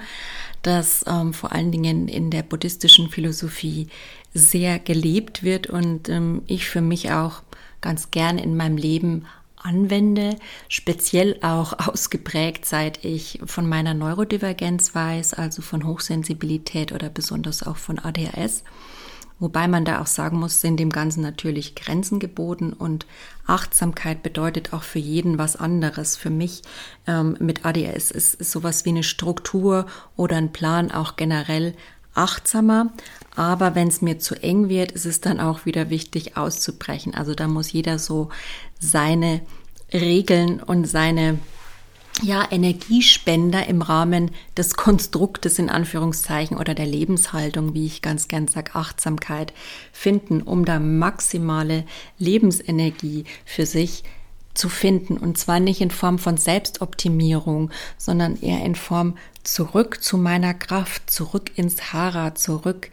das 0.64 1.06
ähm, 1.08 1.34
vor 1.34 1.52
allen 1.52 1.72
Dingen 1.72 2.08
in 2.08 2.32
der 2.32 2.44
buddhistischen 2.44 3.10
Philosophie 3.10 3.88
sehr 4.34 4.80
gelebt 4.80 5.44
wird 5.44 5.68
und 5.68 6.10
ähm, 6.10 6.42
ich 6.48 6.68
für 6.68 6.82
mich 6.82 7.12
auch 7.12 7.42
ganz 7.82 8.12
gern 8.12 8.38
in 8.38 8.58
meinem 8.58 8.78
Leben 8.78 9.26
anwende, 9.58 10.36
speziell 10.68 11.38
auch 11.42 11.74
ausgeprägt, 11.88 12.66
seit 12.66 13.06
ich 13.06 13.40
von 13.46 13.68
meiner 13.68 13.94
Neurodivergenz 13.94 14.96
weiß, 14.96 15.34
also 15.36 15.62
von 15.62 15.86
Hochsensibilität 15.86 16.92
oder 16.92 17.10
besonders 17.10 17.64
auch 17.66 17.78
von 17.78 18.00
ADHS. 18.00 18.64
Wobei 19.39 19.67
man 19.67 19.86
da 19.86 20.02
auch 20.02 20.08
sagen 20.08 20.39
muss, 20.39 20.62
sind 20.62 20.80
dem 20.80 20.89
Ganzen 20.89 21.21
natürlich 21.21 21.75
Grenzen 21.75 22.19
geboten 22.19 22.73
und 22.73 23.06
Achtsamkeit 23.47 24.21
bedeutet 24.21 24.73
auch 24.73 24.84
für 24.84 24.99
jeden 24.99 25.38
was 25.38 25.56
anderes. 25.56 26.17
Für 26.17 26.30
mich 26.30 26.62
ähm, 27.08 27.38
mit 27.39 27.65
ADS 27.65 28.12
ist, 28.12 28.36
ist 28.36 28.52
sowas 28.52 28.86
wie 28.86 28.89
eine 28.89 29.04
Struktur 29.04 29.86
oder 30.15 30.38
ein 30.38 30.52
Plan 30.52 30.91
auch 30.91 31.15
generell 31.15 31.73
achtsamer. 32.13 32.91
Aber 33.36 33.75
wenn 33.75 33.88
es 33.88 34.02
mir 34.02 34.19
zu 34.19 34.36
eng 34.36 34.67
wird, 34.67 34.91
ist 34.91 35.06
es 35.06 35.21
dann 35.21 35.39
auch 35.39 35.65
wieder 35.65 35.89
wichtig 35.89 36.36
auszubrechen. 36.36 37.15
Also 37.15 37.34
da 37.34 37.47
muss 37.47 37.71
jeder 37.71 37.97
so 37.97 38.30
seine 38.80 39.41
Regeln 39.93 40.62
und 40.62 40.86
seine 40.86 41.39
ja, 42.22 42.48
Energiespender 42.52 43.68
im 43.68 43.82
Rahmen 43.82 44.32
des 44.58 44.76
Konstruktes 44.76 45.60
in 45.60 45.70
Anführungszeichen 45.70 46.58
oder 46.58 46.74
der 46.74 46.86
Lebenshaltung, 46.86 47.74
wie 47.74 47.86
ich 47.86 48.02
ganz 48.02 48.28
gern 48.28 48.48
sage, 48.48 48.76
Achtsamkeit 48.76 49.54
finden, 49.92 50.42
um 50.42 50.66
da 50.66 50.80
maximale 50.80 51.86
Lebensenergie 52.18 53.26
für 53.46 53.66
sich 53.66 54.04
zu 54.54 54.70
finden. 54.70 55.18
Und 55.18 55.38
zwar 55.38 55.60
nicht 55.60 55.82
in 55.82 55.92
Form 55.92 56.20
von 56.20 56.38
Selbstoptimierung, 56.38 57.72
sondern 57.98 58.42
eher 58.42 58.64
in 58.66 58.76
Form 58.76 59.18
zurück 59.44 60.04
zu 60.04 60.18
meiner 60.18 60.54
Kraft, 60.54 61.10
zurück 61.10 61.52
ins 61.56 61.94
Hara, 61.94 62.36
zurück 62.36 62.92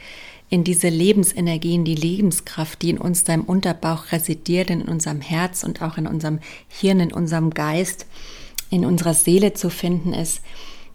in 0.48 0.62
diese 0.62 0.88
Lebensenergie, 0.88 1.74
in 1.74 1.84
die 1.84 1.96
Lebenskraft, 1.96 2.80
die 2.82 2.90
in 2.90 2.98
uns 2.98 3.24
da 3.24 3.34
im 3.34 3.42
Unterbauch 3.42 4.12
residiert, 4.12 4.70
in 4.70 4.82
unserem 4.82 5.20
Herz 5.20 5.64
und 5.64 5.82
auch 5.82 5.98
in 5.98 6.06
unserem 6.06 6.38
Hirn, 6.68 7.00
in 7.00 7.12
unserem 7.12 7.50
Geist 7.50 8.06
in 8.70 8.84
unserer 8.84 9.14
Seele 9.14 9.54
zu 9.54 9.70
finden 9.70 10.12
ist, 10.12 10.40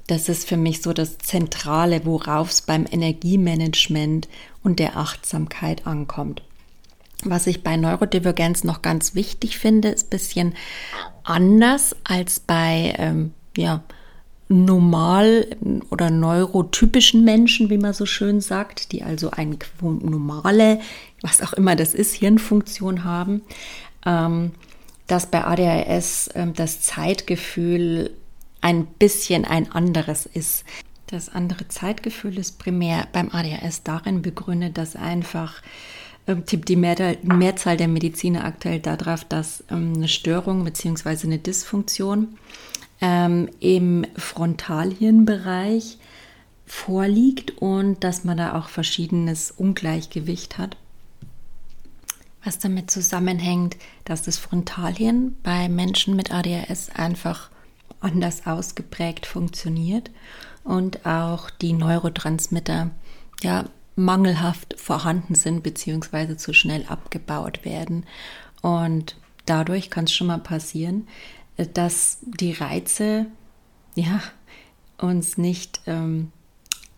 das 0.07 0.27
ist 0.29 0.47
für 0.47 0.57
mich 0.57 0.81
so 0.81 0.93
das 0.93 1.17
Zentrale, 1.19 2.05
worauf 2.05 2.49
es 2.49 2.61
beim 2.61 2.85
Energiemanagement 2.89 4.27
und 4.63 4.79
der 4.79 4.97
Achtsamkeit 4.97 5.87
ankommt. 5.87 6.41
Was 7.23 7.47
ich 7.47 7.63
bei 7.63 7.77
Neurodivergenz 7.77 8.63
noch 8.63 8.81
ganz 8.81 9.15
wichtig 9.15 9.57
finde, 9.57 9.89
ist 9.89 10.07
ein 10.07 10.09
bisschen 10.09 10.53
anders 11.23 11.95
als 12.03 12.39
bei 12.39 12.95
ähm, 12.97 13.31
ja, 13.55 13.83
normal 14.49 15.47
oder 15.91 16.09
neurotypischen 16.09 17.23
Menschen, 17.23 17.69
wie 17.69 17.77
man 17.77 17.93
so 17.93 18.05
schön 18.05 18.41
sagt, 18.41 18.91
die 18.91 19.03
also 19.03 19.31
eine 19.31 19.57
normale, 19.81 20.81
was 21.21 21.41
auch 21.41 21.53
immer 21.53 21.75
das 21.75 21.93
ist, 21.93 22.13
Hirnfunktion 22.15 23.03
haben. 23.03 23.43
Ähm, 24.05 24.51
dass 25.11 25.25
bei 25.25 25.43
ADHS 25.43 26.27
äh, 26.29 26.47
das 26.55 26.81
Zeitgefühl 26.81 28.11
ein 28.61 28.85
bisschen 28.85 29.43
ein 29.43 29.71
anderes 29.71 30.25
ist. 30.25 30.63
Das 31.07 31.27
andere 31.27 31.67
Zeitgefühl 31.67 32.37
ist 32.37 32.59
primär 32.59 33.07
beim 33.11 33.29
ADHS 33.29 33.83
darin 33.83 34.21
begründet, 34.21 34.77
dass 34.77 34.95
einfach 34.95 35.61
ähm, 36.27 36.45
tippt 36.45 36.69
die 36.69 36.77
Mehrzahl 36.77 37.75
der 37.75 37.89
Mediziner 37.89 38.45
aktuell 38.45 38.79
darauf, 38.79 39.25
dass 39.25 39.65
ähm, 39.69 39.93
eine 39.95 40.07
Störung 40.07 40.63
bzw. 40.63 41.25
eine 41.25 41.39
Dysfunktion 41.39 42.37
ähm, 43.01 43.49
im 43.59 44.05
Frontalhirnbereich 44.15 45.97
vorliegt 46.65 47.57
und 47.57 48.05
dass 48.05 48.23
man 48.23 48.37
da 48.37 48.57
auch 48.57 48.69
verschiedenes 48.69 49.51
Ungleichgewicht 49.51 50.57
hat 50.57 50.77
was 52.43 52.59
damit 52.59 52.89
zusammenhängt, 52.89 53.77
dass 54.05 54.23
das 54.23 54.37
Frontalhirn 54.37 55.35
bei 55.43 55.69
Menschen 55.69 56.15
mit 56.15 56.33
ADHS 56.33 56.89
einfach 56.89 57.49
anders 57.99 58.47
ausgeprägt 58.47 59.25
funktioniert 59.25 60.09
und 60.63 61.05
auch 61.05 61.49
die 61.49 61.73
Neurotransmitter 61.73 62.89
ja 63.41 63.65
mangelhaft 63.95 64.75
vorhanden 64.79 65.35
sind 65.35 65.63
bzw. 65.63 66.37
zu 66.37 66.53
schnell 66.53 66.85
abgebaut 66.87 67.65
werden 67.65 68.05
und 68.61 69.17
dadurch 69.45 69.89
kann 69.89 70.05
es 70.05 70.13
schon 70.13 70.27
mal 70.27 70.39
passieren, 70.39 71.07
dass 71.73 72.19
die 72.21 72.53
Reize 72.53 73.27
ja 73.95 74.21
uns 74.97 75.37
nicht 75.37 75.81
ähm, 75.87 76.31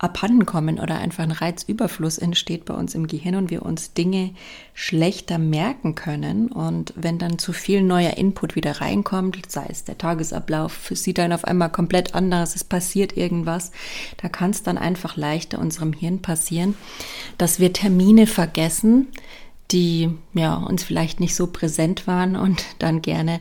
abhanden 0.03 0.45
kommen 0.45 0.79
oder 0.79 0.97
einfach 0.97 1.23
ein 1.23 1.31
Reizüberfluss 1.31 2.17
entsteht 2.17 2.65
bei 2.65 2.73
uns 2.73 2.93
im 2.93 3.07
Gehirn 3.07 3.35
und 3.35 3.49
wir 3.49 3.63
uns 3.63 3.93
Dinge 3.93 4.31
schlechter 4.73 5.37
merken 5.37 5.95
können. 5.95 6.51
Und 6.51 6.93
wenn 6.95 7.17
dann 7.17 7.39
zu 7.39 7.53
viel 7.53 7.81
neuer 7.81 8.17
Input 8.17 8.55
wieder 8.55 8.81
reinkommt, 8.81 9.39
sei 9.49 9.65
es 9.69 9.85
der 9.85 9.97
Tagesablauf, 9.97 10.91
sieht 10.93 11.17
dann 11.17 11.31
auf 11.31 11.45
einmal 11.45 11.69
komplett 11.69 12.15
anders, 12.15 12.55
es 12.55 12.63
passiert 12.63 13.15
irgendwas, 13.15 13.71
da 14.21 14.27
kann 14.27 14.51
es 14.51 14.61
dann 14.61 14.77
einfach 14.77 15.15
leichter 15.15 15.59
unserem 15.59 15.93
Hirn 15.93 16.21
passieren, 16.21 16.75
dass 17.37 17.59
wir 17.59 17.71
Termine 17.71 18.27
vergessen, 18.27 19.07
die 19.71 20.11
ja 20.33 20.55
uns 20.55 20.83
vielleicht 20.83 21.19
nicht 21.19 21.35
so 21.35 21.47
präsent 21.47 22.07
waren 22.07 22.35
und 22.35 22.63
dann 22.79 23.01
gerne 23.01 23.39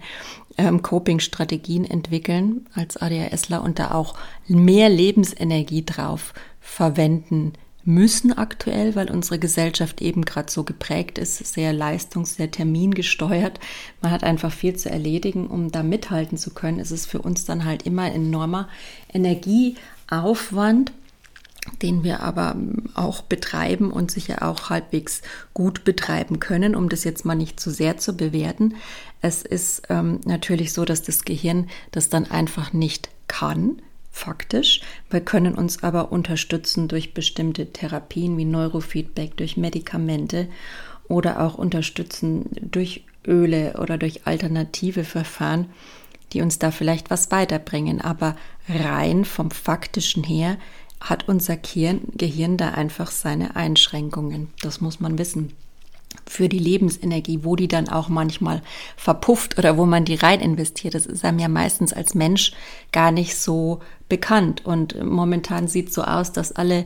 ähm, 0.58 0.82
Coping-Strategien 0.82 1.84
entwickeln 1.84 2.66
als 2.74 2.96
ADHSler 2.96 3.62
und 3.62 3.78
da 3.78 3.92
auch 3.92 4.14
mehr 4.46 4.88
Lebensenergie 4.88 5.84
drauf 5.84 6.34
verwenden 6.72 7.52
müssen 7.84 8.32
aktuell, 8.32 8.94
weil 8.94 9.10
unsere 9.10 9.38
Gesellschaft 9.38 10.00
eben 10.00 10.24
gerade 10.24 10.50
so 10.50 10.64
geprägt 10.64 11.18
ist, 11.18 11.38
sehr 11.52 11.72
leistungs-, 11.72 12.36
sehr 12.36 12.50
termingesteuert. 12.50 13.60
Man 14.00 14.12
hat 14.12 14.24
einfach 14.24 14.52
viel 14.52 14.76
zu 14.76 14.88
erledigen, 14.88 15.48
um 15.48 15.70
da 15.70 15.82
mithalten 15.82 16.38
zu 16.38 16.54
können. 16.54 16.78
Es 16.78 16.90
ist 16.90 17.06
für 17.06 17.20
uns 17.20 17.44
dann 17.44 17.64
halt 17.64 17.82
immer 17.82 18.02
ein 18.02 18.14
enormer 18.14 18.68
Energieaufwand, 19.12 20.92
den 21.82 22.04
wir 22.04 22.20
aber 22.20 22.56
auch 22.94 23.22
betreiben 23.22 23.92
und 23.92 24.10
sicher 24.10 24.42
auch 24.42 24.70
halbwegs 24.70 25.22
gut 25.52 25.84
betreiben 25.84 26.40
können, 26.40 26.74
um 26.74 26.88
das 26.88 27.04
jetzt 27.04 27.24
mal 27.24 27.34
nicht 27.34 27.60
zu 27.60 27.70
sehr 27.70 27.98
zu 27.98 28.16
bewerten. 28.16 28.76
Es 29.20 29.42
ist 29.42 29.82
ähm, 29.90 30.20
natürlich 30.24 30.72
so, 30.72 30.84
dass 30.84 31.02
das 31.02 31.24
Gehirn 31.24 31.68
das 31.90 32.08
dann 32.08 32.30
einfach 32.30 32.72
nicht 32.72 33.10
kann 33.28 33.82
faktisch. 34.12 34.82
Wir 35.10 35.20
können 35.20 35.54
uns 35.54 35.82
aber 35.82 36.12
unterstützen 36.12 36.86
durch 36.86 37.14
bestimmte 37.14 37.72
Therapien 37.72 38.36
wie 38.36 38.44
Neurofeedback, 38.44 39.36
durch 39.36 39.56
Medikamente 39.56 40.48
oder 41.08 41.40
auch 41.40 41.54
unterstützen 41.54 42.46
durch 42.60 43.04
Öle 43.26 43.74
oder 43.80 43.98
durch 43.98 44.26
alternative 44.26 45.04
Verfahren, 45.04 45.70
die 46.32 46.42
uns 46.42 46.58
da 46.58 46.70
vielleicht 46.70 47.10
was 47.10 47.30
weiterbringen. 47.30 48.00
Aber 48.00 48.36
rein 48.68 49.24
vom 49.24 49.50
faktischen 49.50 50.22
her 50.22 50.58
hat 51.00 51.28
unser 51.28 51.56
Gehirn 51.56 52.56
da 52.56 52.68
einfach 52.70 53.10
seine 53.10 53.56
Einschränkungen. 53.56 54.50
Das 54.60 54.80
muss 54.80 55.00
man 55.00 55.18
wissen 55.18 55.52
für 56.26 56.48
die 56.48 56.58
Lebensenergie, 56.58 57.40
wo 57.42 57.56
die 57.56 57.68
dann 57.68 57.88
auch 57.88 58.08
manchmal 58.08 58.62
verpufft 58.96 59.58
oder 59.58 59.76
wo 59.76 59.86
man 59.86 60.04
die 60.04 60.14
rein 60.14 60.40
investiert. 60.40 60.94
Das 60.94 61.06
ist 61.06 61.24
einem 61.24 61.38
ja 61.38 61.48
meistens 61.48 61.92
als 61.92 62.14
Mensch 62.14 62.52
gar 62.92 63.10
nicht 63.10 63.36
so 63.36 63.80
bekannt. 64.08 64.64
Und 64.64 65.02
momentan 65.02 65.68
sieht 65.68 65.92
so 65.92 66.02
aus, 66.02 66.32
dass 66.32 66.52
alle, 66.52 66.84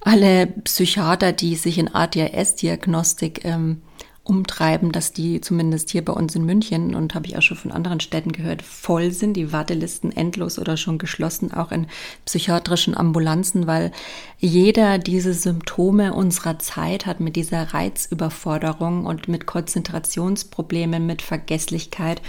alle 0.00 0.46
Psychiater, 0.46 1.32
die 1.32 1.56
sich 1.56 1.78
in 1.78 1.94
ADHS-Diagnostik 1.94 3.44
ähm, 3.44 3.82
umtreiben, 4.28 4.92
dass 4.92 5.12
die 5.12 5.40
zumindest 5.40 5.90
hier 5.90 6.04
bei 6.04 6.12
uns 6.12 6.34
in 6.36 6.44
München 6.44 6.94
und 6.94 7.14
habe 7.14 7.26
ich 7.26 7.36
auch 7.38 7.42
schon 7.42 7.56
von 7.56 7.72
anderen 7.72 8.00
Städten 8.00 8.32
gehört, 8.32 8.62
voll 8.62 9.10
sind, 9.10 9.34
die 9.34 9.52
Wartelisten 9.52 10.14
endlos 10.14 10.58
oder 10.58 10.76
schon 10.76 10.98
geschlossen, 10.98 11.52
auch 11.52 11.72
in 11.72 11.86
psychiatrischen 12.26 12.94
Ambulanzen, 12.96 13.66
weil 13.66 13.90
jeder 14.38 14.98
diese 14.98 15.32
Symptome 15.32 16.12
unserer 16.12 16.58
Zeit 16.58 17.06
hat 17.06 17.20
mit 17.20 17.36
dieser 17.36 17.74
Reizüberforderung 17.74 19.06
und 19.06 19.28
mit 19.28 19.46
Konzentrationsproblemen, 19.46 21.06
mit 21.06 21.22
Vergesslichkeit. 21.22 22.20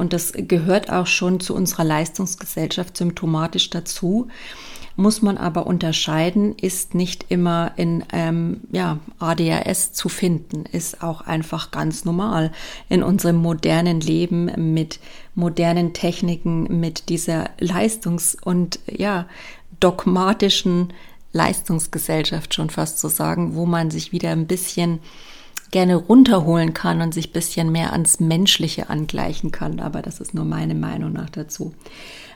Und 0.00 0.14
das 0.14 0.32
gehört 0.34 0.90
auch 0.90 1.06
schon 1.06 1.40
zu 1.40 1.54
unserer 1.54 1.84
Leistungsgesellschaft 1.84 2.96
symptomatisch 2.96 3.68
dazu. 3.68 4.28
Muss 4.96 5.20
man 5.20 5.36
aber 5.36 5.66
unterscheiden, 5.66 6.54
ist 6.56 6.94
nicht 6.94 7.26
immer 7.28 7.72
in 7.76 8.04
ähm, 8.10 8.62
ja, 8.72 8.98
ADHS 9.18 9.92
zu 9.92 10.08
finden, 10.08 10.64
ist 10.72 11.02
auch 11.02 11.20
einfach 11.20 11.70
ganz 11.70 12.06
normal 12.06 12.50
in 12.88 13.02
unserem 13.02 13.36
modernen 13.36 14.00
Leben 14.00 14.72
mit 14.72 15.00
modernen 15.34 15.92
Techniken, 15.92 16.80
mit 16.80 17.10
dieser 17.10 17.50
Leistungs- 17.58 18.38
und 18.42 18.80
ja, 18.90 19.26
dogmatischen 19.80 20.94
Leistungsgesellschaft 21.32 22.54
schon 22.54 22.70
fast 22.70 22.98
zu 23.00 23.08
sagen, 23.08 23.54
wo 23.54 23.66
man 23.66 23.90
sich 23.90 24.12
wieder 24.12 24.30
ein 24.30 24.46
bisschen 24.46 25.00
gerne 25.70 25.96
runterholen 25.96 26.74
kann 26.74 27.00
und 27.00 27.14
sich 27.14 27.30
ein 27.30 27.32
bisschen 27.32 27.72
mehr 27.72 27.92
ans 27.92 28.20
Menschliche 28.20 28.90
angleichen 28.90 29.50
kann. 29.50 29.80
Aber 29.80 30.02
das 30.02 30.20
ist 30.20 30.34
nur 30.34 30.44
meine 30.44 30.74
Meinung 30.74 31.12
nach 31.12 31.30
dazu. 31.30 31.74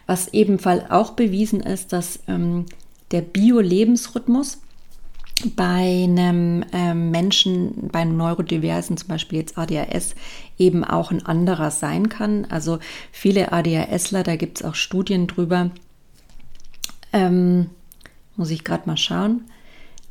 Was 0.07 0.29
ebenfalls 0.29 0.91
auch 0.91 1.13
bewiesen 1.13 1.61
ist, 1.61 1.93
dass 1.93 2.21
ähm, 2.29 2.67
der 3.11 3.23
Bio-Lebensrhythmus 3.23 4.59
bei 5.57 6.05
einem 6.05 6.65
ähm, 6.73 7.11
Menschen, 7.11 7.89
beim 7.89 8.17
Neurodiversen, 8.17 8.97
zum 8.97 9.09
Beispiel 9.09 9.41
jetzt 9.41 9.59
ADHS, 9.59 10.15
eben 10.59 10.85
auch 10.85 11.11
ein 11.11 11.27
anderer 11.27 11.71
sein 11.71 12.09
kann. 12.09 12.45
Also 12.47 12.79
viele 13.11 13.53
ADHSler, 13.53 14.23
da 14.23 14.37
gibt 14.37 14.61
es 14.61 14.65
auch 14.65 14.75
Studien 14.75 15.27
drüber, 15.27 15.71
ähm, 17.13 17.71
muss 18.37 18.51
ich 18.51 18.65
gerade 18.65 18.89
mal 18.89 18.97
schauen, 18.97 19.43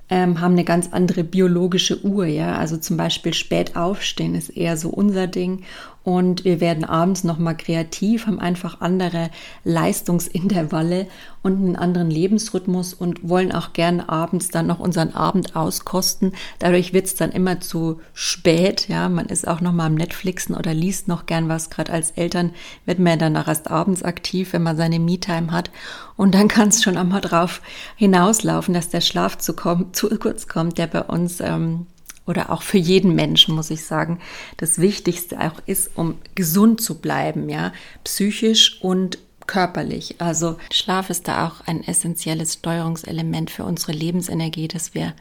ähm, 0.09 0.41
haben 0.41 0.53
eine 0.53 0.63
ganz 0.63 0.89
andere 0.91 1.23
biologische 1.23 2.03
Uhr, 2.03 2.25
ja. 2.25 2.57
Also 2.57 2.77
zum 2.77 2.97
Beispiel 2.97 3.33
spät 3.33 3.75
aufstehen 3.75 4.35
ist 4.35 4.49
eher 4.49 4.77
so 4.77 4.89
unser 4.89 5.27
Ding 5.27 5.63
und 6.03 6.43
wir 6.43 6.59
werden 6.59 6.83
abends 6.83 7.23
nochmal 7.23 7.55
kreativ, 7.55 8.27
haben 8.27 8.39
einfach 8.39 8.81
andere 8.81 9.29
Leistungsintervalle 9.63 11.07
und 11.43 11.57
einen 11.57 11.75
anderen 11.77 12.09
Lebensrhythmus 12.09 12.93
und 12.93 13.27
wollen 13.27 13.53
auch 13.53 13.71
gern 13.71 14.01
abends 14.01 14.49
dann 14.49 14.67
noch 14.67 14.79
unseren 14.79 15.13
Abend 15.13 15.55
auskosten. 15.55 16.33
Dadurch 16.59 16.91
wird 16.91 17.05
es 17.05 17.15
dann 17.15 17.31
immer 17.31 17.61
zu 17.61 18.01
spät. 18.13 18.89
Ja, 18.89 19.07
man 19.07 19.27
ist 19.27 19.47
auch 19.47 19.61
noch 19.61 19.71
mal 19.71 19.85
am 19.85 19.95
Netflixen 19.95 20.55
oder 20.55 20.73
liest 20.73 21.07
noch 21.07 21.25
gern 21.25 21.47
was. 21.47 21.69
Gerade 21.69 21.93
als 21.93 22.11
Eltern 22.11 22.51
wird 22.85 22.99
man 22.99 23.13
ja 23.13 23.17
dann 23.17 23.37
auch 23.37 23.47
erst 23.47 23.71
abends 23.71 24.03
aktiv, 24.03 24.51
wenn 24.51 24.63
man 24.63 24.75
seine 24.75 24.99
Me-Time 24.99 25.51
hat. 25.51 25.71
Und 26.17 26.35
dann 26.35 26.47
kann 26.49 26.67
es 26.67 26.83
schon 26.83 26.97
einmal 26.97 27.21
drauf 27.21 27.61
hinauslaufen, 27.95 28.73
dass 28.73 28.89
der 28.89 29.01
Schlaf 29.01 29.37
zu, 29.37 29.53
kommen, 29.53 29.93
zu 29.93 30.09
kurz 30.19 30.47
kommt, 30.47 30.77
der 30.77 30.87
bei 30.87 31.01
uns 31.01 31.39
ähm, 31.39 31.87
oder 32.25 32.51
auch 32.51 32.61
für 32.61 32.77
jeden 32.77 33.15
Menschen, 33.15 33.55
muss 33.55 33.69
ich 33.69 33.83
sagen, 33.83 34.19
das 34.57 34.79
Wichtigste 34.79 35.39
auch 35.39 35.61
ist, 35.65 35.91
um 35.95 36.17
gesund 36.35 36.81
zu 36.81 36.99
bleiben, 36.99 37.49
ja, 37.49 37.73
psychisch 38.03 38.81
und 38.81 39.17
körperlich. 39.45 40.15
Also 40.19 40.57
Schlaf 40.71 41.09
ist 41.09 41.27
da 41.27 41.47
auch 41.47 41.67
ein 41.67 41.83
essentielles 41.83 42.53
Steuerungselement 42.53 43.51
für 43.51 43.65
unsere 43.65 43.91
Lebensenergie, 43.91 44.67
das 44.67 44.93
wir 44.93 45.13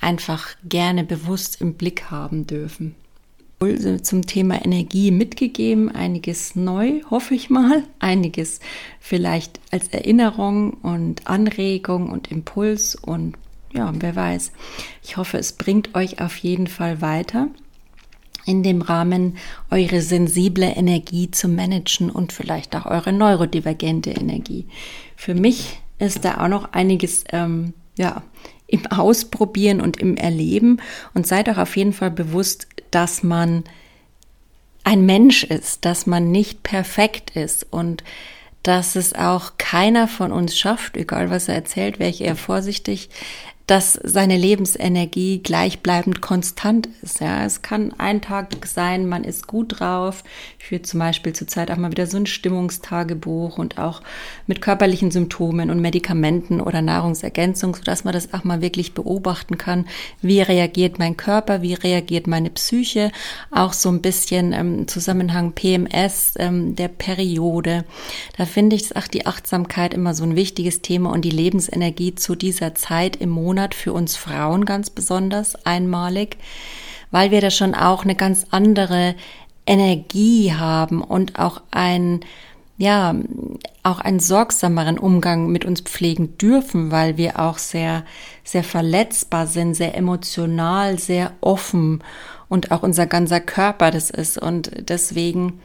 einfach 0.00 0.48
gerne 0.68 1.04
bewusst 1.04 1.60
im 1.60 1.74
Blick 1.74 2.10
haben 2.10 2.46
dürfen. 2.46 2.94
Zum 4.02 4.26
Thema 4.26 4.62
Energie 4.62 5.10
mitgegeben, 5.10 5.88
einiges 5.88 6.54
neu, 6.54 7.00
hoffe 7.08 7.34
ich 7.34 7.48
mal, 7.48 7.84
einiges 7.98 8.60
vielleicht 9.00 9.58
als 9.70 9.88
Erinnerung 9.88 10.74
und 10.74 11.26
Anregung 11.26 12.10
und 12.10 12.30
Impuls 12.30 12.94
und 12.94 13.36
ja, 13.74 13.92
wer 13.94 14.16
weiß. 14.16 14.52
Ich 15.02 15.16
hoffe, 15.16 15.38
es 15.38 15.52
bringt 15.52 15.94
euch 15.94 16.20
auf 16.20 16.36
jeden 16.38 16.66
Fall 16.66 17.00
weiter 17.00 17.48
in 18.46 18.62
dem 18.62 18.82
Rahmen 18.82 19.38
eure 19.70 20.00
sensible 20.00 20.66
Energie 20.66 21.30
zu 21.30 21.48
managen 21.48 22.10
und 22.10 22.32
vielleicht 22.32 22.76
auch 22.76 22.86
eure 22.86 23.12
neurodivergente 23.12 24.10
Energie. 24.10 24.66
Für 25.16 25.34
mich 25.34 25.80
ist 25.98 26.24
da 26.24 26.42
auch 26.42 26.48
noch 26.48 26.72
einiges 26.72 27.24
ähm, 27.32 27.72
ja, 27.96 28.22
im 28.66 28.86
Ausprobieren 28.86 29.80
und 29.80 29.96
im 29.96 30.16
Erleben 30.16 30.80
und 31.14 31.26
seid 31.26 31.48
auch 31.48 31.58
auf 31.58 31.76
jeden 31.76 31.92
Fall 31.92 32.10
bewusst, 32.10 32.66
dass 32.90 33.22
man 33.22 33.64
ein 34.84 35.06
Mensch 35.06 35.44
ist, 35.44 35.84
dass 35.84 36.06
man 36.06 36.30
nicht 36.30 36.62
perfekt 36.62 37.30
ist 37.30 37.66
und 37.70 38.04
dass 38.62 38.96
es 38.96 39.14
auch 39.14 39.52
keiner 39.58 40.08
von 40.08 40.32
uns 40.32 40.56
schafft, 40.58 40.96
egal 40.96 41.30
was 41.30 41.48
er 41.48 41.54
erzählt, 41.54 41.98
wäre 41.98 42.10
ich 42.10 42.22
eher 42.22 42.36
vorsichtig, 42.36 43.10
dass 43.66 43.98
seine 44.02 44.36
Lebensenergie 44.36 45.38
gleichbleibend 45.38 46.20
konstant 46.20 46.88
ist. 47.02 47.20
Ja, 47.20 47.46
es 47.46 47.62
kann 47.62 47.94
ein 47.96 48.20
Tag 48.20 48.66
sein, 48.66 49.08
man 49.08 49.24
ist 49.24 49.46
gut 49.46 49.80
drauf. 49.80 50.22
Ich 50.58 50.66
führe 50.66 50.82
zum 50.82 51.00
Beispiel 51.00 51.32
zurzeit 51.32 51.70
auch 51.70 51.78
mal 51.78 51.90
wieder 51.90 52.06
so 52.06 52.18
ein 52.18 52.26
Stimmungstagebuch 52.26 53.56
und 53.56 53.78
auch 53.78 54.02
mit 54.46 54.60
körperlichen 54.60 55.10
Symptomen 55.10 55.70
und 55.70 55.80
Medikamenten 55.80 56.60
oder 56.60 56.82
Nahrungsergänzung, 56.82 57.74
sodass 57.74 58.04
man 58.04 58.12
das 58.12 58.34
auch 58.34 58.44
mal 58.44 58.60
wirklich 58.60 58.92
beobachten 58.92 59.56
kann. 59.56 59.86
Wie 60.20 60.42
reagiert 60.42 60.98
mein 60.98 61.16
Körper? 61.16 61.62
Wie 61.62 61.74
reagiert 61.74 62.26
meine 62.26 62.50
Psyche? 62.50 63.12
Auch 63.50 63.72
so 63.72 63.88
ein 63.88 64.02
bisschen 64.02 64.52
im 64.52 64.80
ähm, 64.80 64.88
Zusammenhang 64.88 65.52
PMS, 65.52 66.34
ähm, 66.38 66.76
der 66.76 66.88
Periode. 66.88 67.84
Da 68.36 68.44
finde 68.44 68.76
ich 68.76 68.94
auch 68.94 69.06
die 69.06 69.24
Achtsamkeit 69.24 69.94
immer 69.94 70.12
so 70.12 70.24
ein 70.24 70.36
wichtiges 70.36 70.82
Thema 70.82 71.10
und 71.10 71.24
die 71.24 71.30
Lebensenergie 71.30 72.14
zu 72.14 72.34
dieser 72.34 72.74
Zeit 72.74 73.16
im 73.16 73.30
Monat 73.30 73.53
Monat 73.54 73.76
für 73.76 73.92
uns 73.92 74.16
Frauen 74.16 74.64
ganz 74.64 74.90
besonders 74.90 75.54
einmalig, 75.64 76.38
weil 77.12 77.30
wir 77.30 77.40
da 77.40 77.52
schon 77.52 77.72
auch 77.76 78.02
eine 78.02 78.16
ganz 78.16 78.46
andere 78.50 79.14
Energie 79.64 80.52
haben 80.52 81.02
und 81.02 81.38
auch 81.38 81.62
ein 81.70 82.24
ja, 82.76 83.14
auch 83.84 84.00
einen 84.00 84.18
sorgsameren 84.18 84.98
Umgang 84.98 85.46
mit 85.46 85.64
uns 85.64 85.82
pflegen 85.82 86.36
dürfen, 86.38 86.90
weil 86.90 87.16
wir 87.16 87.38
auch 87.38 87.58
sehr, 87.58 88.04
sehr 88.42 88.64
verletzbar 88.64 89.46
sind, 89.46 89.74
sehr 89.74 89.96
emotional, 89.96 90.98
sehr 90.98 91.30
offen 91.40 92.02
und 92.48 92.72
auch 92.72 92.82
unser 92.82 93.06
ganzer 93.06 93.38
Körper 93.38 93.92
das 93.92 94.10
ist. 94.10 94.38
Und 94.38 94.72
deswegen 94.88 95.60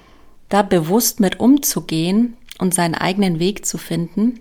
da 0.49 0.61
bewusst 0.61 1.19
mit 1.19 1.39
umzugehen 1.39 2.37
und 2.59 2.75
seinen 2.75 2.93
eigenen 2.93 3.39
Weg 3.39 3.65
zu 3.65 3.79
finden, 3.79 4.39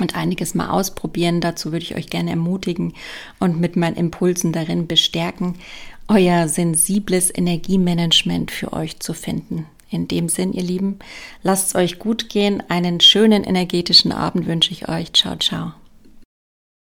und 0.00 0.16
einiges 0.16 0.54
mal 0.54 0.70
ausprobieren. 0.70 1.40
Dazu 1.40 1.72
würde 1.72 1.84
ich 1.84 1.96
euch 1.96 2.08
gerne 2.08 2.30
ermutigen 2.30 2.94
und 3.38 3.60
mit 3.60 3.76
meinen 3.76 3.96
Impulsen 3.96 4.52
darin 4.52 4.86
bestärken, 4.86 5.56
euer 6.08 6.48
sensibles 6.48 7.32
Energiemanagement 7.34 8.50
für 8.50 8.72
euch 8.72 9.00
zu 9.00 9.14
finden. 9.14 9.66
In 9.90 10.06
dem 10.06 10.28
Sinn, 10.28 10.52
ihr 10.52 10.62
Lieben, 10.62 10.98
lasst 11.42 11.68
es 11.68 11.74
euch 11.74 11.98
gut 11.98 12.28
gehen. 12.28 12.62
Einen 12.68 13.00
schönen 13.00 13.42
energetischen 13.44 14.12
Abend 14.12 14.46
wünsche 14.46 14.72
ich 14.72 14.88
euch. 14.88 15.12
Ciao, 15.12 15.36
ciao. 15.36 15.72